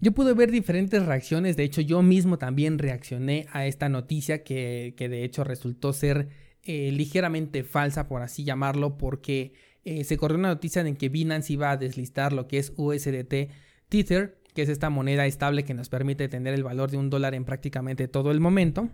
Yo 0.00 0.12
pude 0.12 0.34
ver 0.34 0.50
diferentes 0.50 1.06
reacciones, 1.06 1.56
de 1.56 1.62
hecho 1.62 1.80
yo 1.80 2.02
mismo 2.02 2.36
también 2.36 2.78
reaccioné 2.78 3.46
a 3.52 3.66
esta 3.66 3.88
noticia 3.88 4.42
que, 4.42 4.94
de 4.98 5.24
hecho 5.24 5.44
resultó 5.44 5.92
ser 5.92 6.28
eh, 6.64 6.90
ligeramente 6.90 7.62
falsa, 7.62 8.08
por 8.08 8.22
así 8.22 8.42
llamarlo, 8.42 8.98
porque 8.98 9.52
eh, 9.84 10.02
se 10.02 10.16
corrió 10.16 10.38
una 10.38 10.48
noticia 10.48 10.82
de 10.82 10.94
que 10.96 11.08
Binance 11.08 11.52
iba 11.52 11.70
a 11.70 11.76
deslistar 11.76 12.32
lo 12.32 12.48
que 12.48 12.58
es 12.58 12.72
USDT 12.76 13.50
Tether, 13.88 14.38
que 14.54 14.62
es 14.62 14.68
esta 14.68 14.90
moneda 14.90 15.24
estable 15.24 15.64
que 15.64 15.74
nos 15.74 15.88
permite 15.88 16.28
tener 16.28 16.54
el 16.54 16.64
valor 16.64 16.90
de 16.90 16.96
un 16.96 17.08
dólar 17.08 17.34
en 17.34 17.44
prácticamente 17.44 18.08
todo 18.08 18.32
el 18.32 18.40
momento. 18.40 18.90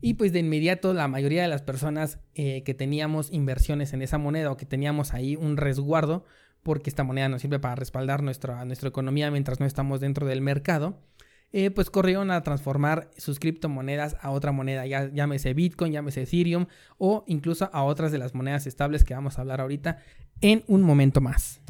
Y 0.00 0.14
pues 0.14 0.32
de 0.32 0.38
inmediato 0.38 0.94
la 0.94 1.08
mayoría 1.08 1.42
de 1.42 1.48
las 1.48 1.62
personas 1.62 2.18
que 2.34 2.74
teníamos 2.78 3.32
inversiones 3.32 3.92
en 3.92 4.02
esa 4.02 4.16
moneda 4.16 4.52
o 4.52 4.56
que 4.56 4.66
teníamos 4.66 5.12
ahí 5.12 5.34
un 5.34 5.56
resguardo, 5.56 6.24
porque 6.62 6.90
esta 6.90 7.04
moneda 7.04 7.28
nos 7.28 7.42
sirve 7.42 7.58
para 7.58 7.74
respaldar 7.74 8.22
nuestra, 8.22 8.64
nuestra 8.64 8.88
economía 8.88 9.30
mientras 9.30 9.60
no 9.60 9.66
estamos 9.66 10.00
dentro 10.00 10.26
del 10.26 10.40
mercado, 10.40 11.00
eh, 11.50 11.70
pues 11.70 11.88
corrieron 11.88 12.30
a 12.30 12.42
transformar 12.42 13.10
sus 13.16 13.38
criptomonedas 13.38 14.16
a 14.20 14.30
otra 14.30 14.52
moneda, 14.52 14.84
ya, 14.86 15.10
llámese 15.10 15.54
Bitcoin, 15.54 15.92
llámese 15.92 16.22
Ethereum 16.22 16.66
o 16.98 17.24
incluso 17.26 17.70
a 17.72 17.84
otras 17.84 18.12
de 18.12 18.18
las 18.18 18.34
monedas 18.34 18.66
estables 18.66 19.02
que 19.02 19.14
vamos 19.14 19.38
a 19.38 19.40
hablar 19.40 19.62
ahorita 19.62 19.96
en 20.42 20.62
un 20.66 20.82
momento 20.82 21.22
más. 21.22 21.62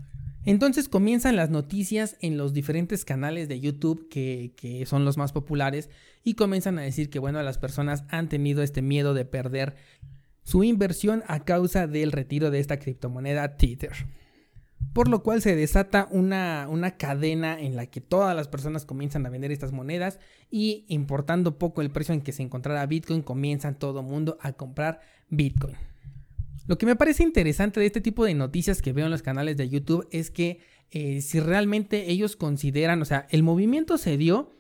Entonces 0.48 0.88
comienzan 0.88 1.36
las 1.36 1.50
noticias 1.50 2.16
en 2.22 2.38
los 2.38 2.54
diferentes 2.54 3.04
canales 3.04 3.48
de 3.48 3.60
YouTube 3.60 4.08
que, 4.08 4.82
son 4.86 5.04
los 5.04 5.18
más 5.18 5.32
populares 5.32 5.90
y 6.24 6.36
comienzan 6.36 6.78
a 6.78 6.82
decir 6.82 7.10
que 7.10 7.18
bueno, 7.18 7.42
las 7.42 7.58
personas 7.58 8.04
han 8.08 8.30
tenido 8.30 8.62
este 8.62 8.80
miedo 8.80 9.12
de 9.12 9.26
perder 9.26 9.76
su 10.44 10.64
inversión 10.64 11.22
a 11.26 11.44
causa 11.44 11.86
del 11.86 12.12
retiro 12.12 12.50
de 12.50 12.60
esta 12.60 12.78
criptomoneda 12.78 13.58
Tether 13.58 13.92
por 14.94 15.08
lo 15.08 15.22
cual 15.22 15.42
se 15.42 15.54
desata 15.54 16.08
una, 16.10 16.66
una, 16.70 16.96
cadena 16.96 17.60
en 17.60 17.76
la 17.76 17.84
que 17.84 18.00
todas 18.00 18.34
las 18.34 18.48
personas 18.48 18.86
comienzan 18.86 19.26
a 19.26 19.30
vender 19.30 19.52
estas 19.52 19.72
monedas 19.72 20.18
y 20.50 20.86
importando 20.88 21.58
poco 21.58 21.82
el 21.82 21.90
precio 21.90 22.14
en 22.14 22.22
que 22.22 22.32
se 22.32 22.42
encontrara 22.42 22.86
Bitcoin, 22.86 23.20
comienzan 23.20 23.78
todo 23.78 24.02
mundo 24.02 24.38
a 24.40 24.54
comprar 24.54 25.00
Bitcoin. 25.28 25.76
Lo 26.68 26.76
que 26.76 26.84
me 26.84 26.96
parece 26.96 27.22
interesante 27.22 27.80
de 27.80 27.86
este 27.86 28.02
tipo 28.02 28.26
de 28.26 28.34
noticias 28.34 28.82
que 28.82 28.92
veo 28.92 29.06
en 29.06 29.10
los 29.10 29.22
canales 29.22 29.56
de 29.56 29.70
YouTube 29.70 30.06
es 30.12 30.30
que 30.30 30.60
eh, 30.90 31.22
si 31.22 31.40
realmente 31.40 32.10
ellos 32.10 32.36
consideran, 32.36 33.00
o 33.00 33.06
sea, 33.06 33.26
el 33.30 33.42
movimiento 33.42 33.96
se 33.96 34.18
dio 34.18 34.52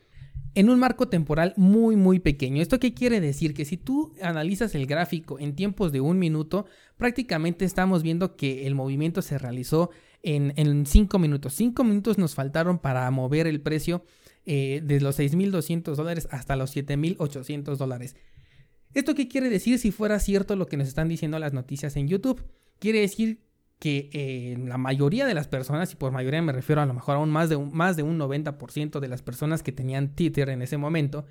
en 0.54 0.70
un 0.70 0.78
marco 0.78 1.08
temporal 1.08 1.52
muy 1.58 1.96
muy 1.96 2.18
pequeño. 2.18 2.62
¿Esto 2.62 2.80
qué 2.80 2.94
quiere 2.94 3.20
decir? 3.20 3.52
Que 3.52 3.66
si 3.66 3.76
tú 3.76 4.14
analizas 4.22 4.74
el 4.74 4.86
gráfico 4.86 5.38
en 5.38 5.54
tiempos 5.54 5.92
de 5.92 6.00
un 6.00 6.18
minuto, 6.18 6.64
prácticamente 6.96 7.66
estamos 7.66 8.02
viendo 8.02 8.36
que 8.36 8.66
el 8.66 8.74
movimiento 8.74 9.20
se 9.20 9.36
realizó 9.36 9.90
en 10.22 10.86
5 10.86 11.18
minutos. 11.18 11.52
5 11.52 11.84
minutos 11.84 12.16
nos 12.16 12.34
faltaron 12.34 12.78
para 12.78 13.08
mover 13.10 13.46
el 13.46 13.60
precio 13.60 14.02
eh, 14.46 14.80
de 14.82 14.98
los 15.02 15.18
6.200 15.18 15.94
dólares 15.94 16.26
hasta 16.30 16.56
los 16.56 16.74
7.800 16.74 17.76
dólares. 17.76 18.16
¿Esto 18.94 19.14
qué 19.14 19.28
quiere 19.28 19.50
decir 19.50 19.78
si 19.78 19.90
fuera 19.90 20.18
cierto 20.18 20.56
lo 20.56 20.66
que 20.66 20.76
nos 20.76 20.88
están 20.88 21.08
diciendo 21.08 21.38
las 21.38 21.52
noticias 21.52 21.96
en 21.96 22.08
YouTube? 22.08 22.44
Quiere 22.78 23.00
decir 23.00 23.40
que 23.78 24.10
eh, 24.12 24.56
la 24.58 24.78
mayoría 24.78 25.26
de 25.26 25.34
las 25.34 25.46
personas, 25.46 25.92
y 25.92 25.96
por 25.96 26.10
mayoría 26.10 26.42
me 26.42 26.52
refiero 26.52 26.82
a 26.82 26.86
lo 26.86 26.94
mejor 26.94 27.16
a 27.16 27.18
un 27.20 27.30
más 27.30 27.48
de 27.48 27.56
un, 27.56 27.72
más 27.72 27.96
de 27.96 28.02
un 28.02 28.18
90% 28.18 28.98
de 28.98 29.08
las 29.08 29.22
personas 29.22 29.62
que 29.62 29.72
tenían 29.72 30.14
Twitter 30.14 30.48
en 30.48 30.62
ese 30.62 30.78
momento, 30.78 31.26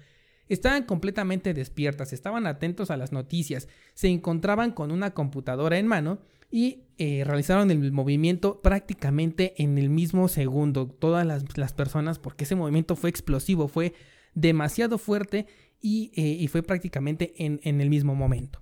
estaban 0.47 0.83
completamente 0.83 1.53
despiertas, 1.53 2.13
estaban 2.13 2.47
atentos 2.47 2.89
a 2.89 2.97
las 2.97 3.11
noticias, 3.11 3.67
se 3.93 4.07
encontraban 4.07 4.71
con 4.71 4.91
una 4.91 5.11
computadora 5.13 5.77
en 5.77 5.87
mano 5.87 6.19
y 6.49 6.83
eh, 6.97 7.23
realizaron 7.25 7.69
el 7.71 7.91
movimiento 7.91 8.61
prácticamente 8.61 9.53
en 9.61 9.77
el 9.77 9.89
mismo 9.89 10.29
segundo, 10.29 10.87
todas 10.87 11.25
las, 11.25 11.73
personas, 11.73 12.19
porque 12.19 12.45
ese 12.45 12.55
movimiento 12.55 12.95
fue 12.95 13.09
explosivo, 13.09 13.67
fue 13.67 13.93
demasiado 14.33 14.97
fuerte 14.97 15.47
y, 15.81 16.11
eh, 16.15 16.47
fue 16.47 16.63
prácticamente 16.63 17.33
en, 17.37 17.59
en 17.63 17.81
el 17.81 17.89
mismo 17.89 18.15
momento. 18.15 18.61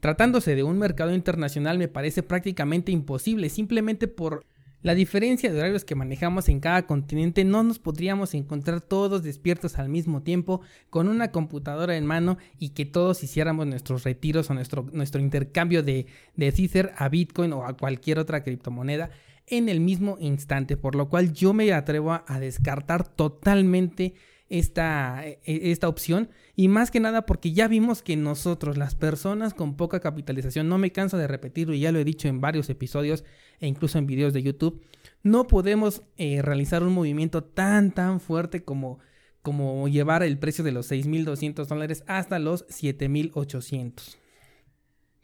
Tratándose 0.00 0.54
de 0.54 0.62
un 0.62 0.78
mercado 0.78 1.14
internacional 1.14 1.78
me 1.78 1.88
parece 1.88 2.22
prácticamente 2.22 2.92
imposible, 2.92 3.48
simplemente 3.48 4.08
por 4.08 4.46
la 4.86 4.94
diferencia 4.94 5.50
de 5.50 5.58
horarios 5.58 5.84
que 5.84 5.96
manejamos 5.96 6.48
en 6.48 6.60
cada 6.60 6.86
continente 6.86 7.44
no 7.44 7.64
nos 7.64 7.80
podríamos 7.80 8.34
encontrar 8.34 8.80
todos 8.80 9.24
despiertos 9.24 9.80
al 9.80 9.88
mismo 9.88 10.22
tiempo 10.22 10.60
con 10.90 11.08
una 11.08 11.32
computadora 11.32 11.96
en 11.96 12.06
mano 12.06 12.38
y 12.60 12.68
que 12.68 12.84
todos 12.84 13.24
hiciéramos 13.24 13.66
nuestros 13.66 14.04
retiros 14.04 14.48
o 14.48 14.54
nuestro, 14.54 14.86
nuestro 14.92 15.20
intercambio 15.20 15.82
de, 15.82 16.06
de 16.36 16.46
Ether 16.46 16.92
a 16.96 17.08
Bitcoin 17.08 17.52
o 17.52 17.64
a 17.64 17.76
cualquier 17.76 18.20
otra 18.20 18.44
criptomoneda 18.44 19.10
en 19.48 19.68
el 19.68 19.80
mismo 19.80 20.18
instante, 20.20 20.76
por 20.76 20.94
lo 20.94 21.08
cual 21.08 21.32
yo 21.32 21.52
me 21.52 21.72
atrevo 21.72 22.12
a 22.12 22.38
descartar 22.38 23.08
totalmente 23.08 24.14
esta, 24.48 25.26
e, 25.26 25.40
e, 25.44 25.70
esta 25.70 25.88
opción. 25.88 26.30
Y 26.54 26.68
más 26.68 26.90
que 26.90 27.00
nada 27.00 27.26
porque 27.26 27.52
ya 27.52 27.68
vimos 27.68 28.02
que 28.02 28.16
nosotros, 28.16 28.76
las 28.76 28.94
personas 28.94 29.54
con 29.54 29.76
poca 29.76 30.00
capitalización, 30.00 30.68
no 30.68 30.78
me 30.78 30.92
canso 30.92 31.18
de 31.18 31.26
repetirlo 31.26 31.74
y 31.74 31.80
ya 31.80 31.92
lo 31.92 31.98
he 31.98 32.04
dicho 32.04 32.28
en 32.28 32.40
varios 32.40 32.70
episodios 32.70 33.24
e 33.60 33.66
incluso 33.66 33.98
en 33.98 34.06
videos 34.06 34.32
de 34.32 34.42
YouTube, 34.42 34.82
no 35.22 35.46
podemos 35.46 36.02
eh, 36.16 36.42
realizar 36.42 36.82
un 36.82 36.92
movimiento 36.92 37.42
tan 37.42 37.92
tan 37.92 38.20
fuerte 38.20 38.64
como, 38.64 38.98
como 39.42 39.88
llevar 39.88 40.22
el 40.22 40.38
precio 40.38 40.64
de 40.64 40.72
los 40.72 40.90
6.200 40.90 41.66
dólares 41.66 42.04
hasta 42.06 42.38
los 42.38 42.66
7.800. 42.68 44.16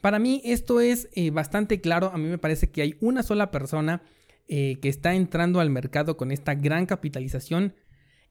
Para 0.01 0.19
mí 0.19 0.43
esto 0.45 0.81
es 0.81 1.09
eh, 1.15 1.31
bastante 1.31 1.81
claro, 1.81 2.11
a 2.13 2.19
mí 2.19 2.29
me 2.29 2.39
parece 2.39 2.71
que 2.71 2.83
hay 2.83 2.97
una 3.01 3.23
sola 3.23 3.53
persona 3.53 4.03
eh, 4.49 4.81
que 4.83 4.89
está 4.89 5.15
entrando 5.15 5.61
al 5.61 5.71
mercado 5.71 6.17
con 6.17 6.33
esta 6.33 6.57
gran 6.57 6.87
capitalización 6.87 7.75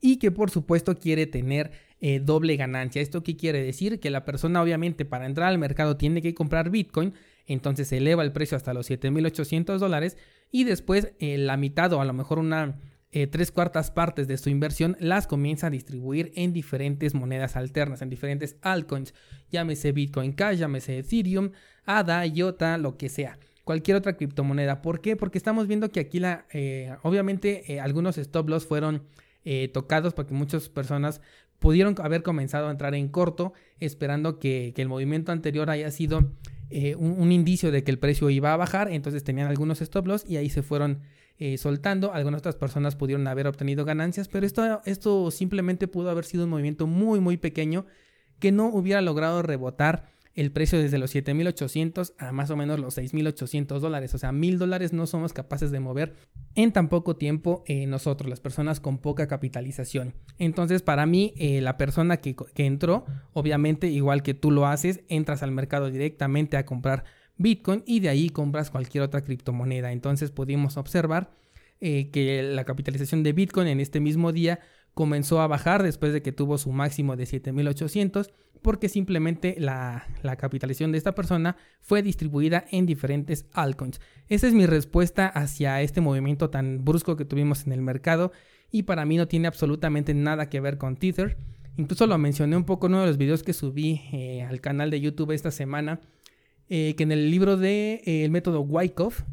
y 0.01 0.17
que 0.17 0.31
por 0.31 0.49
supuesto 0.49 0.97
quiere 0.97 1.27
tener 1.27 1.71
eh, 2.03 2.19
doble 2.19 2.57
ganancia. 2.57 3.01
¿Esto 3.01 3.23
qué 3.23 3.37
quiere 3.37 3.63
decir? 3.63 3.99
Que 3.99 4.09
la 4.09 4.25
persona 4.25 4.61
obviamente 4.61 5.05
para 5.05 5.27
entrar 5.27 5.49
al 5.49 5.59
mercado 5.59 5.97
tiene 5.97 6.23
que 6.23 6.33
comprar 6.33 6.71
Bitcoin, 6.71 7.13
entonces 7.45 7.91
eleva 7.91 8.23
el 8.23 8.31
precio 8.31 8.57
hasta 8.57 8.73
los 8.73 8.89
7.800 8.89 9.77
dólares 9.77 10.17
y 10.51 10.63
después 10.63 11.13
eh, 11.19 11.37
la 11.37 11.57
mitad 11.57 11.93
o 11.93 12.01
a 12.01 12.05
lo 12.05 12.13
mejor 12.13 12.39
una 12.39 12.79
eh, 13.11 13.27
tres 13.27 13.51
cuartas 13.51 13.91
partes 13.91 14.27
de 14.27 14.37
su 14.37 14.49
inversión 14.49 14.97
las 14.99 15.27
comienza 15.27 15.67
a 15.67 15.69
distribuir 15.69 16.31
en 16.35 16.53
diferentes 16.53 17.13
monedas 17.13 17.55
alternas, 17.55 18.01
en 18.01 18.09
diferentes 18.09 18.55
altcoins, 18.61 19.13
llámese 19.51 19.91
Bitcoin 19.91 20.31
Cash, 20.31 20.57
llámese 20.57 20.97
Ethereum, 20.97 21.51
ADA, 21.85 22.25
IOTA, 22.25 22.77
lo 22.79 22.97
que 22.97 23.09
sea 23.09 23.37
cualquier 23.63 23.95
otra 23.95 24.17
criptomoneda. 24.17 24.81
¿Por 24.81 25.01
qué? 25.01 25.15
Porque 25.15 25.37
estamos 25.37 25.67
viendo 25.67 25.91
que 25.91 25.99
aquí 25.99 26.19
la, 26.19 26.45
obviamente 27.03 27.79
algunos 27.79 28.17
stop 28.17 28.49
loss 28.49 28.65
fueron 28.65 29.03
eh, 29.45 29.69
tocados 29.73 30.13
porque 30.13 30.33
muchas 30.33 30.69
personas 30.69 31.21
pudieron 31.59 31.95
haber 32.01 32.23
comenzado 32.23 32.67
a 32.67 32.71
entrar 32.71 32.95
en 32.95 33.07
corto 33.07 33.53
esperando 33.79 34.39
que, 34.39 34.73
el 34.75 34.87
movimiento 34.87 35.31
anterior 35.31 35.69
haya 35.69 35.91
sido 35.91 36.31
eh, 36.69 36.95
un, 36.95 37.31
indicio 37.31 37.71
de 37.71 37.83
que 37.83 37.91
el 37.91 37.99
precio 37.99 38.29
iba 38.29 38.53
a 38.53 38.57
bajar, 38.57 38.91
entonces 38.91 39.23
tenían 39.23 39.47
algunos 39.47 39.81
stop 39.81 40.07
loss 40.07 40.25
y 40.27 40.37
ahí 40.37 40.49
se 40.49 40.63
fueron 40.63 41.01
eh, 41.37 41.57
soltando. 41.57 42.13
Algunas 42.13 42.39
otras 42.39 42.55
personas 42.55 42.95
pudieron 42.95 43.27
haber 43.27 43.47
obtenido 43.47 43.85
ganancias, 43.85 44.27
pero 44.27 44.45
esto, 44.45 44.81
esto 44.85 45.29
simplemente 45.31 45.87
pudo 45.87 46.09
haber 46.09 46.25
sido 46.25 46.45
un 46.45 46.49
movimiento 46.49 46.87
muy 46.87 47.19
muy 47.19 47.37
pequeño 47.37 47.85
que 48.39 48.51
no 48.51 48.67
hubiera 48.67 49.01
logrado 49.01 49.41
rebotar 49.43 50.09
el 50.33 50.51
precio 50.51 50.79
desde 50.79 50.97
los 50.97 51.13
7.800 51.13 52.13
a 52.17 52.31
más 52.31 52.49
o 52.49 52.55
menos 52.55 52.79
los 52.79 52.97
6.800 52.97 53.79
dólares. 53.79 54.13
O 54.13 54.17
sea, 54.17 54.31
mil 54.31 54.57
dólares 54.57 54.93
no 54.93 55.05
somos 55.07 55.33
capaces 55.33 55.71
de 55.71 55.79
mover 55.79 56.13
en 56.55 56.71
tan 56.71 56.87
poco 56.89 57.15
tiempo 57.15 57.63
eh, 57.67 57.85
nosotros, 57.87 58.29
las 58.29 58.39
personas 58.39 58.79
con 58.79 58.97
poca 58.97 59.27
capitalización. 59.27 60.13
Entonces, 60.37 60.81
para 60.81 61.05
mí, 61.05 61.33
eh, 61.37 61.61
la 61.61 61.77
persona 61.77 62.17
que, 62.17 62.35
entró, 62.55 63.05
obviamente, 63.33 63.87
igual 63.87 64.23
que 64.23 64.33
tú 64.33 64.51
lo 64.51 64.67
haces, 64.67 65.01
entras 65.09 65.43
al 65.43 65.51
mercado 65.51 65.91
directamente 65.91 66.57
a 66.57 66.65
comprar 66.65 67.03
Bitcoin 67.37 67.83
y 67.85 67.99
de 67.99 68.09
ahí 68.09 68.29
compras 68.29 68.71
cualquier 68.71 69.03
otra 69.03 69.23
criptomoneda. 69.23 69.91
Entonces, 69.91 70.31
pudimos 70.31 70.77
observar 70.77 71.31
eh, 71.81 72.09
que 72.11 72.43
la 72.43 72.63
capitalización 72.63 73.23
de 73.23 73.33
Bitcoin 73.33 73.67
en 73.67 73.79
este 73.79 73.99
mismo 73.99 74.31
día 74.31 74.59
comenzó 74.93 75.41
a 75.41 75.47
bajar 75.47 75.83
después 75.83 76.13
de 76.13 76.21
que 76.21 76.31
tuvo 76.31 76.57
su 76.57 76.71
máximo 76.71 77.15
de 77.15 77.25
7800, 77.25 78.31
porque 78.61 78.89
simplemente 78.89 79.55
la, 79.59 80.07
capitalización 80.37 80.91
de 80.91 80.97
esta 80.97 81.15
persona 81.15 81.57
fue 81.81 82.01
distribuida 82.03 82.65
en 82.71 82.85
diferentes 82.85 83.45
altcoins. 83.53 83.99
Esa 84.27 84.47
es 84.47 84.53
mi 84.53 84.65
respuesta 84.65 85.27
hacia 85.27 85.81
este 85.81 86.01
movimiento 86.01 86.49
tan 86.49 86.83
brusco 86.83 87.15
que 87.15 87.25
tuvimos 87.25 87.65
en 87.65 87.73
el 87.73 87.81
mercado 87.81 88.31
y 88.71 88.83
para 88.83 89.05
mí 89.05 89.17
no 89.17 89.27
tiene 89.27 89.47
absolutamente 89.47 90.13
nada 90.13 90.49
que 90.49 90.59
ver 90.59 90.77
con 90.77 90.95
Tether. 90.95 91.37
Incluso 91.77 92.05
lo 92.07 92.17
mencioné 92.17 92.55
un 92.55 92.65
poco 92.65 92.87
en 92.87 92.93
uno 92.93 93.01
de 93.01 93.07
los 93.07 93.17
videos 93.17 93.43
que 93.43 93.53
subí 93.53 94.01
eh, 94.11 94.43
al 94.43 94.61
canal 94.61 94.91
de 94.91 95.01
YouTube 95.01 95.31
esta 95.31 95.51
semana, 95.51 95.99
eh, 96.69 96.95
que 96.95 97.03
en 97.03 97.11
el 97.11 97.31
libro 97.31 97.57
de 97.57 98.01
eh, 98.05 98.23
El 98.23 98.31
método 98.31 98.61
Wyckoff 98.61 99.23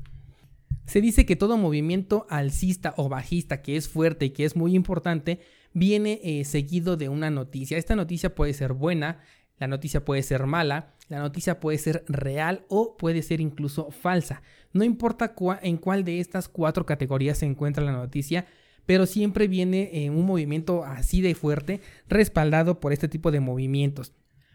se 0.86 1.00
dice 1.02 1.26
que 1.26 1.36
todo 1.36 1.58
movimiento 1.58 2.26
alcista 2.30 2.94
o 2.96 3.08
bajista 3.08 3.60
que 3.60 3.76
es 3.76 3.88
fuerte 3.88 4.26
y 4.26 4.30
que 4.30 4.44
es 4.44 4.56
muy 4.56 4.74
importante 4.74 5.40
viene 5.72 6.20
eh, 6.22 6.44
seguido 6.44 6.96
de 6.96 7.08
una 7.08 7.30
noticia. 7.30 7.78
Esta 7.78 7.96
noticia 7.96 8.34
puede 8.34 8.52
ser 8.54 8.72
buena, 8.72 9.20
la 9.58 9.66
noticia 9.66 10.04
puede 10.04 10.22
ser 10.22 10.46
mala, 10.46 10.94
la 11.08 11.18
noticia 11.18 11.60
puede 11.60 11.78
ser 11.78 12.04
real 12.08 12.64
o 12.68 12.96
puede 12.96 13.22
ser 13.22 13.40
incluso 13.40 13.90
falsa. 13.90 14.42
No 14.72 14.84
importa 14.84 15.34
en 15.62 15.76
cuál 15.78 16.04
de 16.04 16.20
estas 16.20 16.48
cuatro 16.48 16.86
categorías 16.86 17.38
se 17.38 17.46
encuentra 17.46 17.84
la 17.84 17.92
noticia, 17.92 18.46
pero 18.86 19.06
siempre 19.06 19.48
viene 19.48 20.04
en 20.04 20.14
un 20.14 20.24
movimiento 20.24 20.84
así 20.84 21.20
de 21.20 21.34
fuerte 21.34 21.80
respaldado 22.08 22.80
por 22.80 22.92
este 22.92 23.08
tipo 23.08 23.30
de 23.30 23.40
movimientos. 23.40 24.12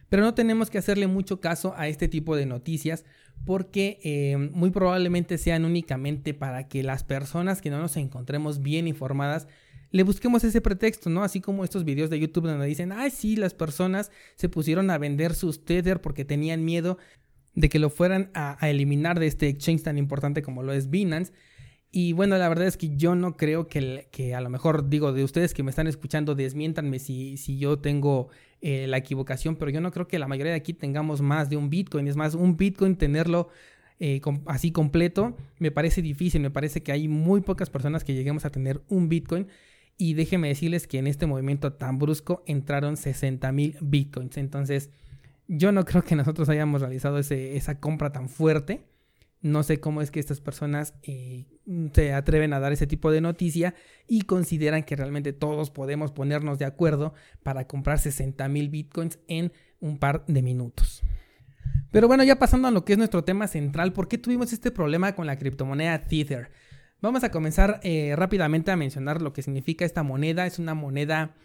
Pero 0.09 0.23
no 0.23 0.35
tenemos 0.35 0.69
que 0.69 0.77
hacerle 0.77 1.07
mucho 1.07 1.39
caso 1.39 1.73
a 1.75 1.87
este 1.87 2.07
tipo 2.07 2.35
de 2.35 2.45
noticias 2.45 3.03
porque 3.45 3.99
eh, 4.03 4.37
muy 4.37 4.69
probablemente 4.69 5.37
sean 5.37 5.65
únicamente 5.65 6.33
para 6.33 6.67
que 6.67 6.83
las 6.83 7.03
personas 7.03 7.61
que 7.61 7.69
no 7.69 7.79
nos 7.79 7.97
encontremos 7.97 8.61
bien 8.61 8.87
informadas 8.87 9.47
le 9.93 10.01
busquemos 10.01 10.43
ese 10.43 10.59
pretexto, 10.59 11.11
¿no? 11.11 11.23
Así 11.23 11.39
como 11.39 11.63
estos 11.63 11.85
videos 11.85 12.09
de 12.09 12.19
YouTube 12.19 12.47
donde 12.47 12.65
dicen, 12.65 12.91
ay, 12.91 13.11
sí, 13.11 13.35
las 13.35 13.53
personas 13.53 14.11
se 14.35 14.49
pusieron 14.49 14.89
a 14.89 14.97
vender 14.97 15.35
sus 15.35 15.63
Tether 15.63 16.01
porque 16.01 16.25
tenían 16.25 16.65
miedo 16.65 16.97
de 17.53 17.69
que 17.69 17.77
lo 17.77 17.91
fueran 17.91 18.31
a, 18.33 18.57
eliminar 18.67 19.19
de 19.19 19.27
este 19.27 19.47
exchange 19.47 19.83
tan 19.83 19.99
importante 19.99 20.41
como 20.41 20.63
lo 20.63 20.73
es 20.73 20.89
Binance. 20.89 21.31
Y 21.91 22.13
bueno, 22.13 22.35
la 22.39 22.49
verdad 22.49 22.65
es 22.65 22.75
que 22.75 22.97
yo 22.97 23.13
no 23.13 23.37
creo 23.37 23.67
que, 23.67 24.07
que 24.11 24.33
a 24.33 24.41
lo 24.41 24.49
mejor 24.49 24.89
digo 24.89 25.13
de 25.13 25.23
ustedes 25.23 25.53
que 25.53 25.61
me 25.61 25.69
están 25.69 25.85
escuchando, 25.85 26.33
desmiéntanme 26.33 26.97
si, 26.97 27.37
si 27.37 27.59
yo 27.59 27.77
tengo 27.77 28.29
eh, 28.61 28.87
la 28.87 28.97
equivocación, 28.97 29.57
pero 29.57 29.69
yo 29.69 29.79
no 29.79 29.91
creo 29.91 30.07
que 30.07 30.17
la 30.17 30.27
mayoría 30.27 30.53
de 30.53 30.57
aquí 30.57 30.73
tengamos 30.73 31.21
más 31.21 31.51
de 31.51 31.57
un 31.57 31.69
Bitcoin. 31.69 32.07
Es 32.07 32.15
más, 32.15 32.33
un 32.33 32.57
Bitcoin 32.57 32.95
tenerlo 32.95 33.49
eh, 33.99 34.21
así 34.47 34.71
completo 34.71 35.37
me 35.59 35.69
parece 35.69 36.01
difícil, 36.01 36.41
me 36.41 36.49
parece 36.49 36.81
que 36.81 36.91
hay 36.91 37.07
muy 37.07 37.41
pocas 37.41 37.69
personas 37.69 38.03
que 38.03 38.15
lleguemos 38.15 38.43
a 38.43 38.49
tener 38.49 38.81
un 38.89 39.07
Bitcoin. 39.07 39.47
Y 39.97 40.15
déjenme 40.15 40.47
decirles 40.47 40.87
que 40.87 40.97
en 40.97 41.07
este 41.07 41.25
movimiento 41.25 41.73
tan 41.73 41.99
brusco 41.99 42.43
entraron 42.45 42.97
60 42.97 43.51
mil 43.51 43.77
Bitcoins. 43.81 44.37
Entonces, 44.37 44.89
yo 45.47 45.71
no 45.71 45.85
creo 45.85 46.03
que 46.03 46.15
nosotros 46.15 46.49
hayamos 46.49 46.81
realizado 46.81 47.19
esa 47.19 47.79
compra 47.79 48.11
tan 48.11 48.29
fuerte. 48.29 48.83
No 49.41 49.61
sé 49.63 49.79
cómo 49.79 50.01
es 50.01 50.09
que 50.09 50.21
estas 50.21 50.39
personas 50.39 50.93
eh, 51.03 51.45
se 51.93 52.13
atreven 52.13 52.53
a 52.53 52.59
dar 52.59 52.71
ese 52.71 52.87
tipo 52.87 53.11
de 53.11 53.19
noticia 53.19 53.75
y 54.07 54.21
consideran 54.21 54.83
que 54.83 54.95
realmente 54.95 55.33
todos 55.33 55.69
podemos 55.69 56.13
ponernos 56.13 56.59
de 56.59 56.65
acuerdo 56.65 57.13
para 57.43 57.67
comprar 57.67 57.99
60 57.99 58.47
mil 58.47 58.69
bitcoins 58.69 59.19
en 59.27 59.51
un 59.81 59.97
par 59.97 60.23
de 60.27 60.41
minutos. 60.41 61.03
Pero 61.91 62.07
bueno, 62.07 62.23
ya 62.23 62.39
pasando 62.39 62.67
a 62.67 62.71
lo 62.71 62.85
que 62.85 62.93
es 62.93 62.97
nuestro 62.97 63.23
tema 63.23 63.47
central, 63.47 63.93
¿por 63.93 64.07
qué 64.07 64.17
tuvimos 64.17 64.53
este 64.53 64.71
problema 64.71 65.13
con 65.13 65.27
la 65.27 65.37
criptomoneda 65.37 66.05
Tether? 66.05 66.49
Vamos 67.03 67.25
a 67.25 67.31
comenzar 67.31 67.81
eh, 67.83 68.15
rápidamente 68.15 68.71
a 68.71 68.77
mencionar 68.77 69.21
lo 69.21 69.33
que 69.33 69.41
significa 69.41 69.83
esta 69.83 70.03
moneda. 70.03 70.47
Es 70.47 70.57
una 70.57 70.73
moneda 70.73 71.35